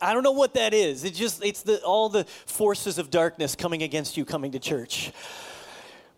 I 0.00 0.12
don't 0.12 0.22
know 0.22 0.32
what 0.32 0.54
that 0.54 0.74
is. 0.74 1.04
It 1.04 1.14
just 1.14 1.44
it's 1.44 1.62
the 1.62 1.82
all 1.82 2.08
the 2.08 2.24
forces 2.24 2.98
of 2.98 3.10
darkness 3.10 3.54
coming 3.54 3.82
against 3.82 4.16
you 4.16 4.24
coming 4.24 4.52
to 4.52 4.58
church. 4.58 5.12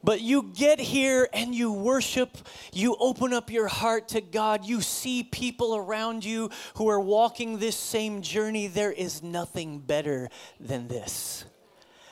But 0.02 0.20
you 0.20 0.52
get 0.54 0.78
here 0.78 1.28
and 1.32 1.52
you 1.52 1.72
worship, 1.72 2.36
you 2.72 2.96
open 3.00 3.32
up 3.32 3.50
your 3.50 3.66
heart 3.66 4.08
to 4.08 4.20
God, 4.20 4.64
you 4.64 4.80
see 4.80 5.24
people 5.24 5.74
around 5.74 6.24
you 6.24 6.50
who 6.74 6.88
are 6.88 7.00
walking 7.00 7.58
this 7.58 7.76
same 7.76 8.22
journey. 8.22 8.68
There 8.68 8.92
is 8.92 9.24
nothing 9.24 9.80
better 9.80 10.28
than 10.60 10.86
this 10.86 11.44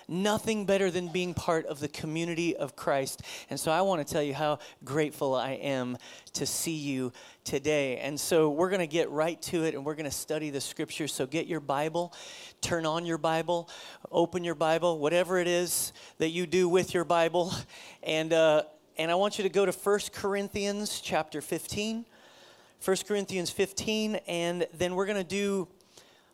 nothing 0.08 0.66
better 0.66 0.90
than 0.90 1.08
being 1.08 1.34
part 1.34 1.66
of 1.66 1.80
the 1.80 1.88
community 1.88 2.56
of 2.56 2.76
Christ. 2.76 3.22
And 3.50 3.58
so 3.58 3.70
I 3.70 3.80
want 3.82 4.06
to 4.06 4.12
tell 4.12 4.22
you 4.22 4.34
how 4.34 4.58
grateful 4.84 5.34
I 5.34 5.52
am 5.52 5.98
to 6.34 6.46
see 6.46 6.76
you 6.76 7.12
today. 7.44 7.98
And 7.98 8.18
so 8.18 8.50
we're 8.50 8.70
going 8.70 8.80
to 8.80 8.86
get 8.86 9.10
right 9.10 9.40
to 9.42 9.64
it 9.64 9.74
and 9.74 9.84
we're 9.84 9.94
going 9.94 10.04
to 10.04 10.10
study 10.10 10.50
the 10.50 10.60
scriptures. 10.60 11.12
So 11.12 11.26
get 11.26 11.46
your 11.46 11.60
Bible, 11.60 12.14
turn 12.60 12.86
on 12.86 13.04
your 13.06 13.18
Bible, 13.18 13.68
open 14.10 14.44
your 14.44 14.54
Bible, 14.54 14.98
whatever 14.98 15.38
it 15.38 15.48
is 15.48 15.92
that 16.18 16.30
you 16.30 16.46
do 16.46 16.68
with 16.68 16.94
your 16.94 17.04
Bible. 17.04 17.52
And, 18.02 18.32
uh, 18.32 18.62
and 18.98 19.10
I 19.10 19.14
want 19.16 19.38
you 19.38 19.42
to 19.42 19.50
go 19.50 19.66
to 19.66 19.72
1 19.72 20.00
Corinthians 20.12 21.00
chapter 21.00 21.40
15. 21.40 22.04
1 22.84 22.96
Corinthians 23.08 23.50
15, 23.50 24.16
and 24.28 24.66
then 24.74 24.94
we're 24.94 25.06
going 25.06 25.16
to 25.16 25.24
do 25.24 25.66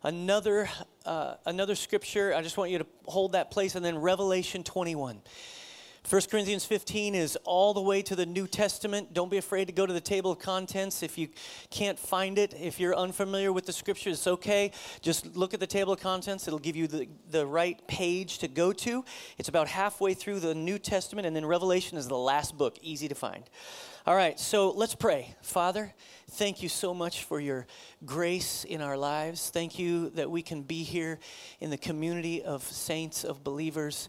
another 0.03 0.69
uh, 1.05 1.35
another 1.47 1.75
scripture. 1.75 2.35
I 2.35 2.43
just 2.43 2.57
want 2.57 2.71
you 2.71 2.79
to 2.79 2.87
hold 3.07 3.33
that 3.33 3.51
place, 3.51 3.75
and 3.75 3.85
then 3.85 3.99
Revelation 3.99 4.63
21. 4.63 5.21
1 6.09 6.23
Corinthians 6.31 6.65
15 6.65 7.15
is 7.15 7.37
all 7.45 7.73
the 7.73 7.81
way 7.81 8.03
to 8.03 8.17
the 8.17 8.27
New 8.27 8.49
Testament. 8.49 9.15
Don't 9.15 9.31
be 9.31 9.39
afraid 9.39 9.67
to 9.67 9.73
go 9.73 9.87
to 9.87 9.93
the 9.93 10.01
table 10.01 10.33
of 10.33 10.41
contents 10.41 11.03
if 11.03 11.17
you 11.17 11.29
can't 11.71 11.97
find 11.97 12.39
it. 12.39 12.55
If 12.61 12.81
you're 12.81 12.95
unfamiliar 12.95 13.53
with 13.53 13.67
the 13.67 13.73
scriptures, 13.73 14.19
it's 14.19 14.27
okay. 14.27 14.73
Just 15.01 15.37
look 15.37 15.55
at 15.55 15.61
the 15.61 15.67
table 15.67 15.93
of 15.93 16.01
contents. 16.01 16.49
It'll 16.49 16.59
give 16.59 16.75
you 16.75 16.89
the, 16.89 17.09
the 17.31 17.47
right 17.47 17.87
page 17.87 18.39
to 18.39 18.49
go 18.49 18.73
to. 18.73 19.05
It's 19.39 19.49
about 19.49 19.69
halfway 19.69 20.13
through 20.13 20.41
the 20.41 20.55
New 20.57 20.79
Testament, 20.79 21.25
and 21.25 21.37
then 21.37 21.47
Revelation 21.47 21.97
is 21.97 22.09
the 22.09 22.19
last 22.19 22.59
book, 22.59 22.79
easy 22.83 23.07
to 23.07 23.15
find. 23.15 23.45
All 24.05 24.17
right, 24.17 24.39
so 24.41 24.73
let's 24.73 24.97
pray. 24.97 25.37
Father, 25.41 25.95
thank 26.33 26.65
you 26.65 26.69
so 26.69 26.93
much 26.93 27.23
for 27.23 27.39
your 27.39 27.69
grace 28.05 28.65
in 28.65 28.83
our 28.83 28.97
lives. 28.97 29.51
Thank 29.51 29.79
you 29.79 30.11
that 30.11 30.29
we 30.29 30.43
can 30.43 30.63
be 30.63 30.83
here 30.83 31.21
in 31.61 31.71
the 31.71 31.79
community 31.79 32.43
of 32.43 32.65
saints, 32.65 33.23
of 33.23 33.45
believers, 33.45 34.09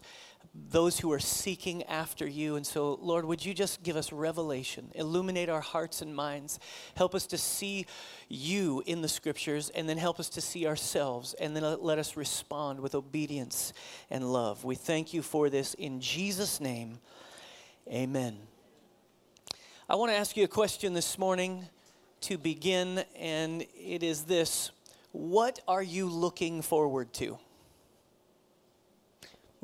those 0.54 1.00
who 1.00 1.12
are 1.12 1.18
seeking 1.20 1.82
after 1.84 2.26
you. 2.26 2.54
And 2.56 2.64
so, 2.64 2.98
Lord, 3.02 3.24
would 3.24 3.44
you 3.44 3.54
just 3.54 3.82
give 3.82 3.96
us 3.96 4.12
revelation, 4.12 4.90
illuminate 4.94 5.48
our 5.48 5.60
hearts 5.60 6.00
and 6.00 6.14
minds, 6.14 6.60
help 6.94 7.14
us 7.14 7.26
to 7.28 7.38
see 7.38 7.86
you 8.28 8.82
in 8.86 9.02
the 9.02 9.08
scriptures, 9.08 9.70
and 9.70 9.88
then 9.88 9.98
help 9.98 10.20
us 10.20 10.28
to 10.30 10.40
see 10.40 10.66
ourselves, 10.66 11.34
and 11.34 11.56
then 11.56 11.64
let 11.80 11.98
us 11.98 12.16
respond 12.16 12.78
with 12.78 12.94
obedience 12.94 13.72
and 14.10 14.32
love. 14.32 14.64
We 14.64 14.76
thank 14.76 15.12
you 15.12 15.22
for 15.22 15.50
this 15.50 15.74
in 15.74 16.00
Jesus' 16.00 16.60
name. 16.60 16.98
Amen. 17.88 18.38
I 19.88 19.96
want 19.96 20.12
to 20.12 20.16
ask 20.16 20.36
you 20.36 20.44
a 20.44 20.48
question 20.48 20.94
this 20.94 21.18
morning 21.18 21.68
to 22.22 22.38
begin, 22.38 23.04
and 23.18 23.66
it 23.76 24.02
is 24.02 24.22
this 24.22 24.70
What 25.10 25.60
are 25.66 25.82
you 25.82 26.08
looking 26.08 26.62
forward 26.62 27.12
to? 27.14 27.38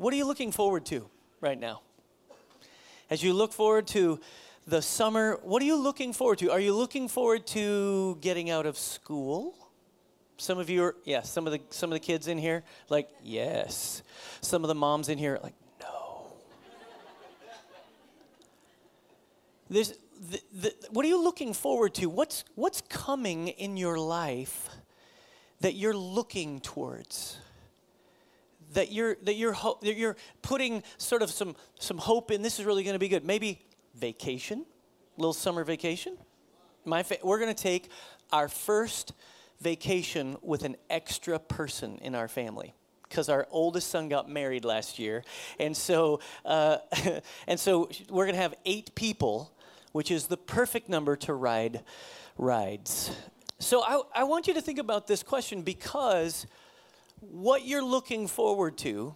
What 0.01 0.15
are 0.15 0.17
you 0.17 0.25
looking 0.25 0.51
forward 0.51 0.83
to 0.87 1.07
right 1.41 1.59
now? 1.59 1.81
As 3.11 3.21
you 3.21 3.33
look 3.33 3.53
forward 3.53 3.85
to 3.89 4.19
the 4.65 4.81
summer, 4.81 5.39
what 5.43 5.61
are 5.61 5.65
you 5.65 5.75
looking 5.75 6.11
forward 6.11 6.39
to? 6.39 6.51
Are 6.51 6.59
you 6.59 6.75
looking 6.75 7.07
forward 7.07 7.45
to 7.47 8.17
getting 8.19 8.49
out 8.49 8.65
of 8.65 8.79
school? 8.79 9.53
Some 10.37 10.57
of 10.57 10.71
you 10.71 10.85
are, 10.85 10.95
yeah, 11.03 11.21
some 11.21 11.45
of 11.45 11.53
the 11.53 11.61
some 11.69 11.91
of 11.91 11.93
the 11.93 11.99
kids 11.99 12.27
in 12.27 12.39
here, 12.39 12.63
like, 12.89 13.09
yes. 13.21 14.01
Some 14.41 14.63
of 14.63 14.69
the 14.69 14.73
moms 14.73 15.07
in 15.07 15.19
here, 15.19 15.37
like, 15.43 15.53
no. 15.79 16.33
There's 19.69 19.93
the, 20.31 20.41
the, 20.51 20.73
what 20.89 21.05
are 21.05 21.09
you 21.09 21.21
looking 21.21 21.53
forward 21.53 21.93
to? 21.95 22.07
What's, 22.07 22.43
what's 22.55 22.81
coming 22.89 23.49
in 23.49 23.77
your 23.77 23.99
life 23.99 24.67
that 25.59 25.75
you're 25.75 25.95
looking 25.95 26.59
towards? 26.59 27.37
That 28.73 28.91
you're, 28.91 29.17
that 29.23 29.35
you're, 29.35 29.53
ho- 29.53 29.77
that 29.81 29.95
you're 29.95 30.15
putting 30.41 30.83
sort 30.97 31.21
of 31.21 31.29
some, 31.29 31.55
some 31.79 31.97
hope 31.97 32.31
in. 32.31 32.41
This 32.41 32.59
is 32.59 32.65
really 32.65 32.83
going 32.83 32.93
to 32.93 32.99
be 32.99 33.09
good. 33.09 33.25
Maybe 33.25 33.65
vacation, 33.95 34.65
little 35.17 35.33
summer 35.33 35.63
vacation. 35.63 36.17
My 36.85 37.03
fa- 37.03 37.17
we're 37.23 37.39
going 37.39 37.53
to 37.53 37.63
take 37.63 37.89
our 38.31 38.47
first 38.47 39.13
vacation 39.59 40.37
with 40.41 40.63
an 40.63 40.75
extra 40.89 41.37
person 41.37 41.97
in 42.01 42.15
our 42.15 42.27
family 42.27 42.73
because 43.03 43.27
our 43.27 43.45
oldest 43.51 43.89
son 43.89 44.07
got 44.07 44.29
married 44.29 44.63
last 44.63 44.97
year, 44.97 45.23
and 45.59 45.75
so 45.75 46.21
uh, 46.45 46.77
and 47.47 47.59
so 47.59 47.89
we're 48.09 48.25
gonna 48.25 48.37
have 48.37 48.55
eight 48.65 48.95
people 48.95 49.51
which 49.91 50.11
is 50.11 50.27
the 50.27 50.37
perfect 50.37 50.89
number 50.89 51.15
to 51.15 51.33
ride 51.33 51.81
rides. 52.37 53.11
So 53.59 53.83
I, 53.83 54.01
I 54.15 54.23
want 54.23 54.47
you 54.47 54.53
to 54.55 54.61
think 54.61 54.79
about 54.79 55.07
this 55.07 55.23
question 55.23 55.61
because 55.61 56.47
what 57.21 57.65
you're 57.65 57.83
looking 57.83 58.27
forward 58.27 58.77
to, 58.79 59.15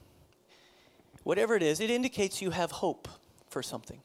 whatever 1.24 1.56
it 1.56 1.64
is, 1.64 1.80
it 1.80 1.90
indicates 1.90 2.42
you 2.42 2.52
have 2.52 2.72
hope 2.72 3.08
for 3.50 3.62
something. 3.62 4.00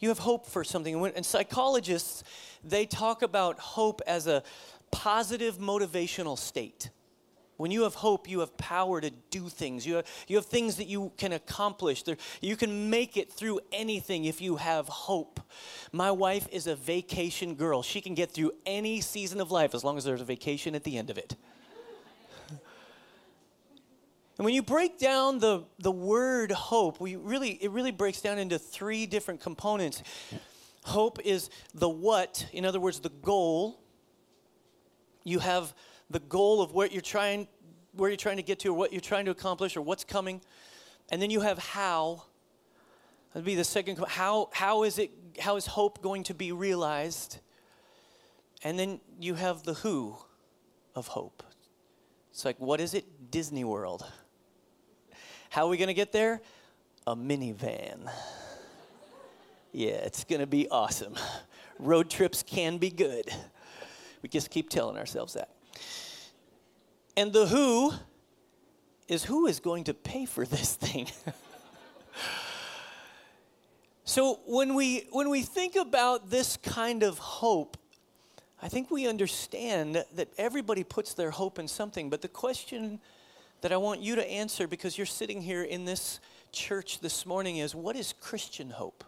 You 0.00 0.10
have 0.10 0.18
hope 0.18 0.46
for 0.46 0.62
something. 0.62 1.04
And 1.16 1.26
psychologists, 1.26 2.22
they 2.62 2.86
talk 2.86 3.22
about 3.22 3.58
hope 3.58 4.00
as 4.06 4.26
a 4.26 4.42
positive 4.90 5.58
motivational 5.58 6.38
state. 6.38 6.90
When 7.56 7.72
you 7.72 7.82
have 7.82 7.94
hope, 7.94 8.30
you 8.30 8.38
have 8.38 8.56
power 8.56 9.00
to 9.00 9.10
do 9.30 9.48
things. 9.48 9.84
You 9.84 9.96
have, 9.96 10.06
you 10.28 10.36
have 10.36 10.46
things 10.46 10.76
that 10.76 10.86
you 10.86 11.10
can 11.16 11.32
accomplish. 11.32 12.04
There, 12.04 12.16
you 12.40 12.54
can 12.54 12.88
make 12.88 13.16
it 13.16 13.32
through 13.32 13.58
anything 13.72 14.26
if 14.26 14.40
you 14.40 14.56
have 14.56 14.86
hope. 14.86 15.40
My 15.90 16.12
wife 16.12 16.46
is 16.52 16.68
a 16.68 16.76
vacation 16.76 17.56
girl. 17.56 17.82
She 17.82 18.00
can 18.00 18.14
get 18.14 18.30
through 18.30 18.52
any 18.64 19.00
season 19.00 19.40
of 19.40 19.50
life 19.50 19.74
as 19.74 19.82
long 19.82 19.98
as 19.98 20.04
there's 20.04 20.20
a 20.20 20.24
vacation 20.24 20.76
at 20.76 20.84
the 20.84 20.96
end 20.96 21.10
of 21.10 21.18
it. 21.18 21.34
And 24.38 24.44
when 24.44 24.54
you 24.54 24.62
break 24.62 24.98
down 24.98 25.40
the, 25.40 25.64
the 25.80 25.90
word 25.90 26.52
hope, 26.52 27.00
we 27.00 27.16
really, 27.16 27.50
it 27.50 27.72
really 27.72 27.90
breaks 27.90 28.20
down 28.20 28.38
into 28.38 28.56
three 28.56 29.04
different 29.04 29.40
components. 29.40 30.04
Hope 30.84 31.18
is 31.24 31.50
the 31.74 31.88
what, 31.88 32.46
in 32.52 32.64
other 32.64 32.78
words, 32.78 33.00
the 33.00 33.08
goal. 33.08 33.80
You 35.24 35.40
have 35.40 35.74
the 36.08 36.20
goal 36.20 36.62
of 36.62 36.72
what 36.72 36.92
you're 36.92 37.02
trying 37.02 37.48
where 37.92 38.10
you're 38.10 38.16
trying 38.16 38.36
to 38.36 38.44
get 38.44 38.60
to 38.60 38.68
or 38.68 38.74
what 38.74 38.92
you're 38.92 39.00
trying 39.00 39.24
to 39.24 39.32
accomplish 39.32 39.76
or 39.76 39.82
what's 39.82 40.04
coming. 40.04 40.40
And 41.10 41.20
then 41.20 41.30
you 41.30 41.40
have 41.40 41.58
how. 41.58 42.22
That'd 43.32 43.44
be 43.44 43.56
the 43.56 43.64
second 43.64 43.98
how 44.06 44.50
how 44.52 44.84
is 44.84 44.98
it 44.98 45.10
how 45.40 45.56
is 45.56 45.66
hope 45.66 46.00
going 46.00 46.22
to 46.24 46.34
be 46.34 46.52
realized? 46.52 47.38
And 48.62 48.78
then 48.78 49.00
you 49.18 49.34
have 49.34 49.64
the 49.64 49.74
who 49.74 50.16
of 50.94 51.08
hope. 51.08 51.42
It's 52.30 52.44
like 52.44 52.58
what 52.60 52.80
is 52.80 52.94
it? 52.94 53.30
Disney 53.30 53.64
world 53.64 54.06
how 55.58 55.66
are 55.66 55.70
we 55.70 55.76
going 55.76 55.88
to 55.88 55.94
get 55.94 56.12
there? 56.12 56.40
A 57.04 57.16
minivan. 57.16 58.08
Yeah 59.72 59.88
it's 59.88 60.22
going 60.22 60.38
to 60.38 60.46
be 60.46 60.68
awesome. 60.68 61.16
Road 61.80 62.08
trips 62.08 62.44
can 62.44 62.78
be 62.78 62.90
good. 62.90 63.24
We 64.22 64.28
just 64.28 64.50
keep 64.50 64.70
telling 64.70 64.96
ourselves 64.96 65.34
that. 65.34 65.48
And 67.16 67.32
the 67.32 67.48
who 67.48 67.92
is 69.08 69.24
who 69.24 69.48
is 69.48 69.58
going 69.58 69.82
to 69.84 69.94
pay 69.94 70.26
for 70.26 70.46
this 70.46 70.76
thing? 70.76 71.08
so 74.04 74.38
when 74.46 74.76
we 74.76 75.08
when 75.10 75.28
we 75.28 75.42
think 75.42 75.74
about 75.74 76.30
this 76.30 76.56
kind 76.56 77.02
of 77.02 77.18
hope, 77.18 77.76
I 78.62 78.68
think 78.68 78.92
we 78.92 79.08
understand 79.08 80.04
that 80.14 80.28
everybody 80.38 80.84
puts 80.84 81.14
their 81.14 81.32
hope 81.32 81.58
in 81.58 81.66
something, 81.66 82.10
but 82.10 82.22
the 82.22 82.28
question 82.28 83.00
that 83.60 83.72
I 83.72 83.76
want 83.76 84.00
you 84.00 84.14
to 84.16 84.30
answer 84.30 84.66
because 84.66 84.96
you're 84.96 85.06
sitting 85.06 85.42
here 85.42 85.62
in 85.62 85.84
this 85.84 86.20
church 86.52 87.00
this 87.00 87.26
morning 87.26 87.58
is 87.58 87.74
what 87.74 87.96
is 87.96 88.14
Christian 88.20 88.70
hope? 88.70 89.04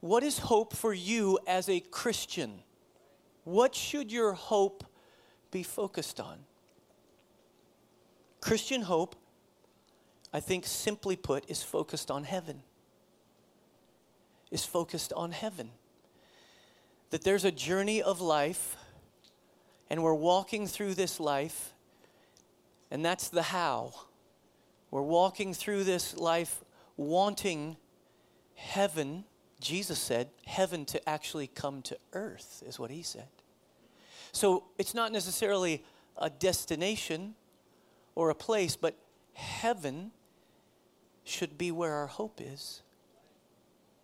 What 0.00 0.22
is 0.22 0.38
hope 0.38 0.74
for 0.74 0.94
you 0.94 1.38
as 1.46 1.68
a 1.68 1.80
Christian? 1.80 2.60
What 3.44 3.74
should 3.74 4.12
your 4.12 4.32
hope 4.32 4.84
be 5.50 5.62
focused 5.62 6.20
on. 6.20 6.38
Christian 8.40 8.82
hope, 8.82 9.16
I 10.32 10.40
think 10.40 10.66
simply 10.66 11.16
put, 11.16 11.48
is 11.48 11.62
focused 11.62 12.10
on 12.10 12.24
heaven. 12.24 12.62
Is 14.50 14.64
focused 14.64 15.12
on 15.12 15.32
heaven. 15.32 15.70
That 17.10 17.24
there's 17.24 17.44
a 17.44 17.50
journey 17.50 18.02
of 18.02 18.20
life, 18.20 18.76
and 19.90 20.02
we're 20.02 20.14
walking 20.14 20.66
through 20.66 20.94
this 20.94 21.18
life, 21.18 21.72
and 22.90 23.04
that's 23.04 23.28
the 23.28 23.42
how. 23.42 23.94
We're 24.90 25.02
walking 25.02 25.54
through 25.54 25.84
this 25.84 26.16
life 26.16 26.64
wanting 26.96 27.76
heaven, 28.54 29.24
Jesus 29.60 29.98
said, 29.98 30.30
heaven 30.46 30.84
to 30.86 31.08
actually 31.08 31.46
come 31.46 31.82
to 31.82 31.98
earth, 32.12 32.62
is 32.66 32.78
what 32.78 32.90
he 32.90 33.02
said. 33.02 33.28
So 34.32 34.64
it's 34.78 34.94
not 34.94 35.12
necessarily 35.12 35.84
a 36.16 36.28
destination 36.28 37.34
or 38.14 38.30
a 38.30 38.34
place, 38.34 38.76
but 38.76 38.96
heaven 39.34 40.10
should 41.24 41.56
be 41.56 41.70
where 41.70 41.94
our 41.94 42.06
hope 42.06 42.40
is. 42.42 42.82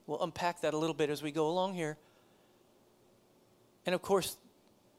We'll 0.06 0.22
unpack 0.22 0.60
that 0.60 0.74
a 0.74 0.78
little 0.78 0.94
bit 0.94 1.10
as 1.10 1.22
we 1.22 1.32
go 1.32 1.48
along 1.48 1.74
here. 1.74 1.96
And 3.86 3.94
of 3.94 4.02
course, 4.02 4.36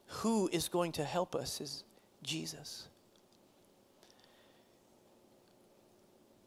who 0.08 0.50
is 0.52 0.68
going 0.68 0.92
to 0.94 1.04
help 1.04 1.36
us 1.36 1.60
is 1.62 1.84
Jesus. 2.24 2.88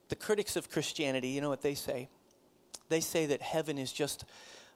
The 0.08 0.16
critics 0.16 0.56
of 0.56 0.70
Christianity, 0.70 1.28
you 1.28 1.40
know 1.40 1.50
what 1.50 1.62
they 1.62 1.74
say? 1.74 2.08
They 2.88 3.00
say 3.00 3.26
that 3.26 3.42
heaven 3.42 3.78
is 3.78 3.92
just 3.92 4.24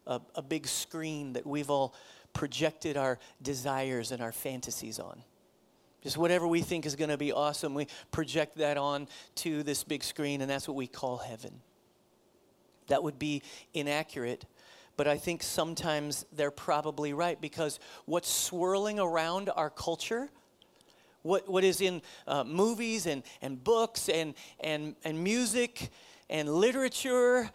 a, 0.07 0.21
a 0.35 0.43
big 0.43 0.67
screen 0.67 1.33
that 1.35 1.47
we've 1.47 1.71
all 1.71 1.95
projected 2.33 2.97
our 2.97 3.19
desires 3.41 4.13
and 4.13 4.23
our 4.23 4.33
fantasies 4.33 4.99
on. 4.99 5.23
Just 6.03 6.19
whatever 6.19 6.47
we 6.47 6.63
think 6.63 6.85
is 6.85 6.97
going 6.97 7.11
to 7.11 7.17
be 7.17 7.33
awesome, 7.33 7.75
we 7.75 7.87
project 8.11 8.59
that 8.59 8.77
on 8.77 9.07
to 9.37 9.63
this 9.63 9.85
big 9.85 10.03
screen, 10.03 10.41
and 10.41 10.51
that's 10.51 10.67
what 10.67 10.77
we 10.77 10.89
call 10.89 11.19
heaven. 11.19 11.61
That 12.89 13.03
would 13.05 13.19
be 13.19 13.43
inaccurate, 13.73 14.45
but 14.97 15.09
I 15.09 15.17
think 15.17 15.43
sometimes 15.43 16.27
they're 16.33 16.51
probably 16.51 17.13
right 17.13 17.41
because 17.41 17.81
what's 18.05 18.31
swirling 18.31 19.01
around 19.01 19.51
our 19.55 19.71
culture, 19.71 20.29
what, 21.23 21.49
what 21.49 21.65
is 21.65 21.81
in 21.81 22.03
uh, 22.27 22.45
movies 22.45 23.07
and, 23.07 23.23
and 23.41 23.63
books 23.63 24.09
and, 24.09 24.35
and, 24.61 24.95
and 25.05 25.23
music 25.23 25.91
and 26.29 26.49
literature 26.49 27.51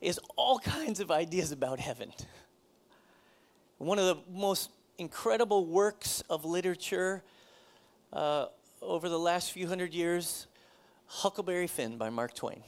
is 0.00 0.18
all 0.36 0.58
kinds 0.64 1.00
of 1.00 1.10
ideas 1.10 1.52
about 1.52 1.80
heaven. 1.80 2.12
One 3.78 3.98
of 3.98 4.06
the 4.06 4.16
most 4.32 4.70
incredible 4.98 5.66
works 5.66 6.22
of 6.28 6.44
literature 6.44 7.22
uh, 8.12 8.46
over 8.82 9.08
the 9.08 9.18
last 9.18 9.52
few 9.52 9.68
hundred 9.68 9.94
years 9.94 10.46
Huckleberry 11.06 11.66
Finn 11.66 11.96
by 11.96 12.10
Mark 12.10 12.34
Twain. 12.34 12.62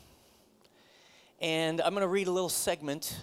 And 1.40 1.80
I'm 1.80 1.92
going 1.92 2.02
to 2.02 2.08
read 2.08 2.26
a 2.26 2.30
little 2.30 2.48
segment 2.48 3.18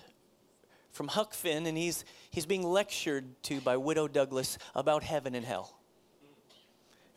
from 0.92 1.08
Huck 1.08 1.34
Finn, 1.34 1.66
and 1.66 1.78
he's, 1.78 2.06
he's 2.30 2.46
being 2.46 2.64
lectured 2.64 3.26
to 3.44 3.62
by 3.62 3.78
Widow 3.78 4.08
Douglas 4.08 4.58
about 4.76 5.04
heaven 5.04 5.36
and 5.36 5.46
hell. 5.46 5.78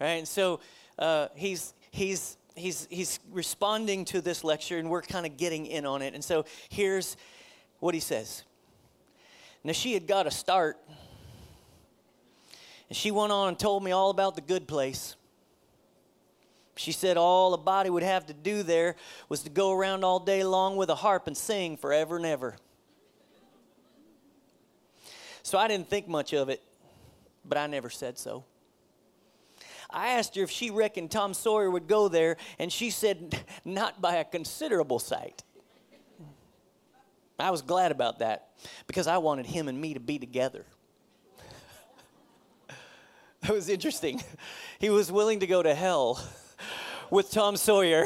Right? 0.00 0.18
And 0.18 0.28
so 0.28 0.60
uh, 0.98 1.28
he's, 1.34 1.74
he's, 1.90 2.36
he's, 2.54 2.86
he's 2.90 3.20
responding 3.30 4.04
to 4.06 4.20
this 4.20 4.44
lecture, 4.44 4.78
and 4.78 4.90
we're 4.90 5.02
kind 5.02 5.26
of 5.26 5.36
getting 5.36 5.66
in 5.66 5.86
on 5.86 6.02
it. 6.02 6.14
And 6.14 6.24
so 6.24 6.44
here's 6.68 7.16
what 7.78 7.94
he 7.94 8.00
says 8.00 8.44
Now, 9.64 9.72
she 9.72 9.94
had 9.94 10.06
got 10.06 10.26
a 10.26 10.30
start, 10.30 10.78
and 12.88 12.96
she 12.96 13.10
went 13.10 13.32
on 13.32 13.48
and 13.48 13.58
told 13.58 13.82
me 13.82 13.92
all 13.92 14.10
about 14.10 14.34
the 14.34 14.42
good 14.42 14.68
place. 14.68 15.16
She 16.76 16.92
said 16.92 17.18
all 17.18 17.52
a 17.52 17.58
body 17.58 17.90
would 17.90 18.02
have 18.02 18.24
to 18.26 18.32
do 18.32 18.62
there 18.62 18.96
was 19.28 19.42
to 19.42 19.50
go 19.50 19.72
around 19.72 20.02
all 20.02 20.18
day 20.18 20.44
long 20.44 20.76
with 20.76 20.88
a 20.88 20.94
harp 20.94 21.26
and 21.26 21.36
sing 21.36 21.76
forever 21.76 22.16
and 22.16 22.24
ever. 22.24 22.56
So 25.42 25.58
I 25.58 25.68
didn't 25.68 25.88
think 25.88 26.08
much 26.08 26.32
of 26.32 26.48
it, 26.48 26.62
but 27.44 27.58
I 27.58 27.66
never 27.66 27.90
said 27.90 28.18
so. 28.18 28.44
I 29.92 30.10
asked 30.10 30.36
her 30.36 30.42
if 30.42 30.50
she 30.50 30.70
reckoned 30.70 31.10
Tom 31.10 31.34
Sawyer 31.34 31.70
would 31.70 31.88
go 31.88 32.08
there, 32.08 32.36
and 32.58 32.72
she 32.72 32.90
said, 32.90 33.38
not 33.64 34.00
by 34.00 34.16
a 34.16 34.24
considerable 34.24 34.98
sight. 34.98 35.42
I 37.38 37.50
was 37.50 37.62
glad 37.62 37.90
about 37.90 38.18
that 38.18 38.50
because 38.86 39.06
I 39.06 39.18
wanted 39.18 39.46
him 39.46 39.68
and 39.68 39.80
me 39.80 39.94
to 39.94 40.00
be 40.00 40.18
together. 40.18 40.66
that 43.40 43.50
was 43.50 43.68
interesting. 43.68 44.22
He 44.78 44.90
was 44.90 45.10
willing 45.10 45.40
to 45.40 45.46
go 45.46 45.62
to 45.62 45.74
hell 45.74 46.22
with 47.10 47.30
Tom 47.30 47.56
Sawyer 47.56 48.04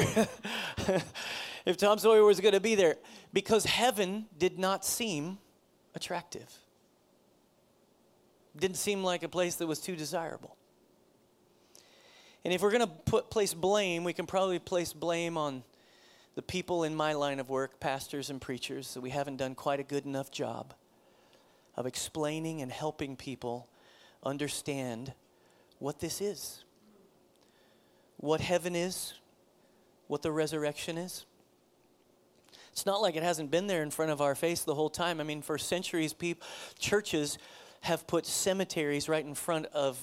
if 1.65 1.77
Tom 1.77 1.97
Sawyer 1.97 2.23
was 2.23 2.39
going 2.39 2.53
to 2.53 2.61
be 2.61 2.75
there 2.75 2.95
because 3.33 3.65
heaven 3.65 4.27
did 4.37 4.57
not 4.57 4.85
seem 4.85 5.37
attractive. 5.95 6.49
Didn't 8.57 8.77
seem 8.77 9.03
like 9.03 9.23
a 9.23 9.29
place 9.29 9.55
that 9.55 9.67
was 9.67 9.79
too 9.79 9.95
desirable. 9.95 10.55
And 12.43 12.53
if 12.53 12.61
we're 12.61 12.71
going 12.71 12.87
to 12.87 12.93
put 13.05 13.29
place 13.29 13.53
blame, 13.53 14.03
we 14.03 14.13
can 14.13 14.25
probably 14.25 14.59
place 14.59 14.93
blame 14.93 15.37
on 15.37 15.63
the 16.35 16.41
people 16.41 16.83
in 16.83 16.95
my 16.95 17.13
line 17.13 17.39
of 17.39 17.49
work, 17.49 17.79
pastors 17.79 18.29
and 18.29 18.39
preachers, 18.39 18.93
that 18.93 19.01
we 19.01 19.09
haven't 19.09 19.37
done 19.37 19.55
quite 19.55 19.79
a 19.79 19.83
good 19.83 20.05
enough 20.05 20.29
job 20.31 20.73
of 21.75 21.85
explaining 21.85 22.61
and 22.61 22.71
helping 22.71 23.15
people 23.15 23.67
understand 24.23 25.13
what 25.79 25.99
this 25.99 26.21
is, 26.21 26.63
what 28.17 28.41
heaven 28.41 28.75
is, 28.75 29.13
what 30.07 30.21
the 30.21 30.31
resurrection 30.31 30.97
is. 30.97 31.25
It's 32.71 32.85
not 32.85 33.01
like 33.01 33.15
it 33.15 33.23
hasn't 33.23 33.51
been 33.51 33.67
there 33.67 33.81
in 33.81 33.89
front 33.89 34.11
of 34.11 34.21
our 34.21 34.35
face 34.35 34.63
the 34.63 34.75
whole 34.75 34.89
time. 34.89 35.21
I 35.21 35.23
mean, 35.23 35.41
for 35.41 35.57
centuries, 35.57 36.13
people, 36.13 36.45
churches 36.77 37.37
have 37.85 38.07
put 38.07 38.25
cemeteries 38.25 39.07
right 39.07 39.23
in 39.23 39.35
front 39.35 39.67
of, 39.67 39.99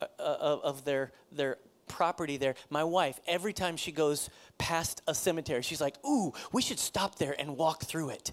uh, 0.00 0.06
of, 0.18 0.60
of 0.62 0.84
their, 0.84 1.12
their 1.30 1.58
property 1.88 2.36
there. 2.36 2.54
My 2.70 2.84
wife, 2.84 3.20
every 3.26 3.52
time 3.52 3.76
she 3.76 3.92
goes 3.92 4.30
past 4.56 5.02
a 5.06 5.14
cemetery, 5.14 5.62
she's 5.62 5.80
like, 5.80 5.96
Ooh, 6.06 6.32
we 6.52 6.62
should 6.62 6.78
stop 6.78 7.16
there 7.16 7.34
and 7.38 7.56
walk 7.56 7.84
through 7.84 8.10
it. 8.10 8.32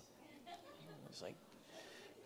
It's 1.10 1.22
like, 1.22 1.36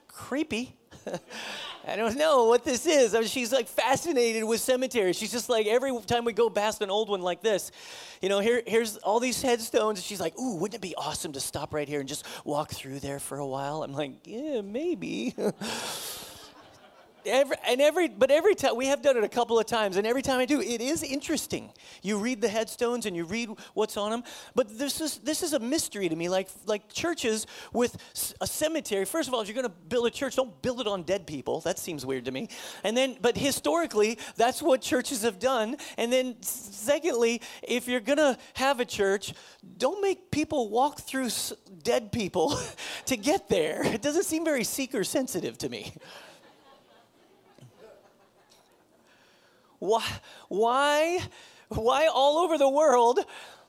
creepy. 0.08 0.76
I 1.88 1.96
don't 1.96 2.18
know 2.18 2.46
what 2.46 2.66
this 2.66 2.86
is. 2.86 3.16
I 3.16 3.20
mean, 3.20 3.28
she's 3.28 3.52
like 3.52 3.68
fascinated 3.68 4.44
with 4.44 4.62
cemeteries. 4.62 5.18
She's 5.18 5.32
just 5.32 5.50
like, 5.50 5.66
every 5.66 5.98
time 6.06 6.26
we 6.26 6.34
go 6.34 6.50
past 6.50 6.82
an 6.82 6.92
old 6.92 7.10
one 7.10 7.22
like 7.22 7.42
this, 7.42 7.72
you 8.22 8.30
know, 8.30 8.40
here, 8.40 8.62
here's 8.68 8.98
all 8.98 9.20
these 9.20 9.42
headstones. 9.42 10.04
She's 10.04 10.20
like, 10.20 10.38
Ooh, 10.38 10.58
wouldn't 10.58 10.76
it 10.76 10.82
be 10.82 10.94
awesome 10.96 11.32
to 11.34 11.40
stop 11.40 11.74
right 11.74 11.88
here 11.88 12.00
and 12.00 12.10
just 12.10 12.26
walk 12.46 12.72
through 12.72 13.00
there 13.00 13.20
for 13.20 13.40
a 13.40 13.48
while? 13.48 13.82
I'm 13.82 13.94
like, 13.94 14.12
Yeah, 14.26 14.62
maybe. 14.62 15.34
every, 17.26 17.56
and 17.68 17.82
every, 17.82 18.08
but 18.08 18.32
every 18.32 18.56
time, 18.56 18.76
we 18.76 18.88
have 18.88 19.02
done 19.02 19.18
it 19.18 19.24
a 19.24 19.30
couple 19.30 19.60
of 19.60 19.66
times, 19.66 19.98
and 19.98 20.06
every 20.06 20.22
time 20.22 20.40
I 20.40 20.46
do, 20.46 20.62
it 20.62 20.82
is 20.82 21.04
interesting. 21.04 21.72
You 22.02 22.18
read 22.18 22.42
the 22.42 22.48
headstones 22.48 23.06
and 23.06 23.16
you 23.16 23.26
read 23.26 23.50
what's 23.74 23.98
on 23.98 24.12
them, 24.12 24.24
but 24.56 24.78
this 24.78 25.02
is, 25.02 25.18
this 25.20 25.44
is 25.44 25.54
a 25.54 25.60
mystery 25.60 26.10
to 26.10 26.16
me. 26.16 26.30
Like, 26.30 26.50
like 26.66 26.92
churches 26.92 27.48
with 27.74 27.98
a 28.42 28.48
cemetery, 28.48 29.06
first 29.06 29.28
of 29.28 29.34
all, 29.34 29.42
if 29.42 29.48
you're 29.48 29.56
going 29.56 29.68
to 29.68 29.76
build 29.88 30.08
a 30.08 30.12
church, 30.12 30.36
don't 30.36 30.62
build 30.62 30.82
it 30.82 30.88
on 30.88 31.04
dead 31.04 31.28
people. 31.28 31.62
That 31.62 31.80
seems 31.80 32.06
weird 32.06 32.26
to 32.26 32.32
me. 32.32 32.50
And 32.84 32.96
then, 32.96 33.18
but 33.22 33.38
historically, 33.38 34.18
that's 34.36 34.62
what 34.62 34.82
churches 34.82 35.24
have 35.24 35.40
done. 35.40 35.78
And 35.98 36.12
then, 36.12 36.36
secondly, 36.42 37.42
if 37.64 37.88
you're 37.88 38.00
going 38.00 38.18
to 38.18 38.38
have 38.54 38.80
a 38.80 38.86
church, 38.86 39.34
don't 39.78 40.02
make 40.02 40.32
people 40.32 40.70
walk 40.70 41.02
through 41.02 41.30
dead 41.84 42.12
people 42.12 42.60
to 43.06 43.18
get 43.18 43.50
there. 43.50 43.84
It 43.86 44.02
doesn't 44.02 44.26
seem 44.26 44.46
very 44.46 44.64
seeker 44.64 45.04
sensitive 45.04 45.58
to 45.60 45.70
me. 45.70 45.94
Why, 49.80 50.06
why, 50.48 51.20
why 51.70 52.08
all 52.08 52.38
over 52.38 52.58
the 52.58 52.70
world? 52.70 53.20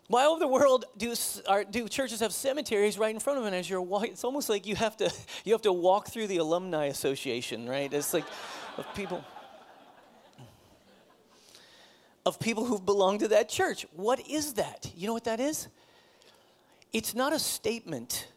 Why 0.08 0.24
all 0.24 0.32
over 0.32 0.40
the 0.40 0.48
world 0.48 0.86
do, 0.96 1.14
are, 1.48 1.62
do 1.62 1.88
churches 1.88 2.18
have 2.20 2.32
cemeteries 2.32 2.98
right 2.98 3.14
in 3.14 3.20
front 3.20 3.38
of 3.38 3.44
them 3.44 3.54
as 3.54 3.70
you're 3.70 3.80
walking? 3.80 4.10
It's 4.10 4.24
almost 4.24 4.48
like 4.48 4.66
you 4.66 4.74
have 4.74 4.96
to 4.96 5.12
you 5.44 5.52
have 5.52 5.62
to 5.62 5.72
walk 5.72 6.08
through 6.08 6.26
the 6.26 6.38
alumni 6.38 6.86
association, 6.86 7.68
right? 7.68 7.92
It's 7.92 8.12
like 8.12 8.24
of 8.76 8.92
people 8.94 9.24
of 12.26 12.38
people 12.38 12.64
who've 12.64 12.84
belonged 12.84 13.20
to 13.20 13.28
that 13.28 13.48
church. 13.48 13.86
What 13.94 14.26
is 14.28 14.54
that? 14.54 14.90
You 14.96 15.06
know 15.06 15.12
what 15.12 15.24
that 15.24 15.40
is? 15.40 15.68
It's 16.92 17.14
not 17.14 17.32
a 17.32 17.38
statement 17.38 18.28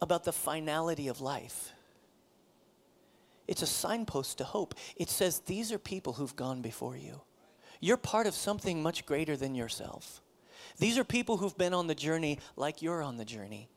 about 0.00 0.24
the 0.24 0.32
finality 0.32 1.08
of 1.08 1.20
life. 1.20 1.73
It's 3.46 3.62
a 3.62 3.66
signpost 3.66 4.38
to 4.38 4.44
hope. 4.44 4.74
It 4.96 5.10
says 5.10 5.40
these 5.40 5.72
are 5.72 5.78
people 5.78 6.14
who've 6.14 6.34
gone 6.36 6.62
before 6.62 6.96
you. 6.96 7.20
You're 7.80 7.96
part 7.96 8.26
of 8.26 8.34
something 8.34 8.82
much 8.82 9.04
greater 9.04 9.36
than 9.36 9.54
yourself. 9.54 10.22
These 10.78 10.98
are 10.98 11.04
people 11.04 11.36
who've 11.36 11.56
been 11.56 11.74
on 11.74 11.86
the 11.86 11.94
journey 11.94 12.38
like 12.56 12.82
you're 12.82 13.02
on 13.02 13.16
the 13.16 13.24
journey, 13.24 13.68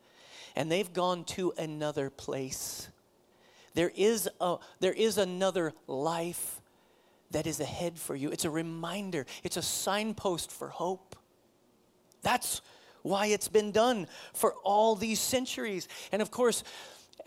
and 0.55 0.71
they've 0.71 0.91
gone 0.91 1.25
to 1.25 1.53
another 1.57 2.09
place. 2.09 2.87
There 3.73 3.91
is, 3.95 4.29
a, 4.39 4.57
there 4.79 4.93
is 4.93 5.17
another 5.17 5.73
life 5.85 6.61
that 7.31 7.45
is 7.45 7.59
ahead 7.59 7.99
for 7.99 8.15
you. 8.15 8.31
It's 8.31 8.45
a 8.45 8.49
reminder, 8.49 9.25
it's 9.43 9.57
a 9.57 9.61
signpost 9.61 10.51
for 10.51 10.69
hope. 10.69 11.15
That's 12.21 12.61
why 13.03 13.27
it's 13.27 13.47
been 13.47 13.71
done 13.71 14.07
for 14.33 14.53
all 14.63 14.95
these 14.95 15.19
centuries. 15.19 15.87
And 16.11 16.21
of 16.21 16.31
course, 16.31 16.63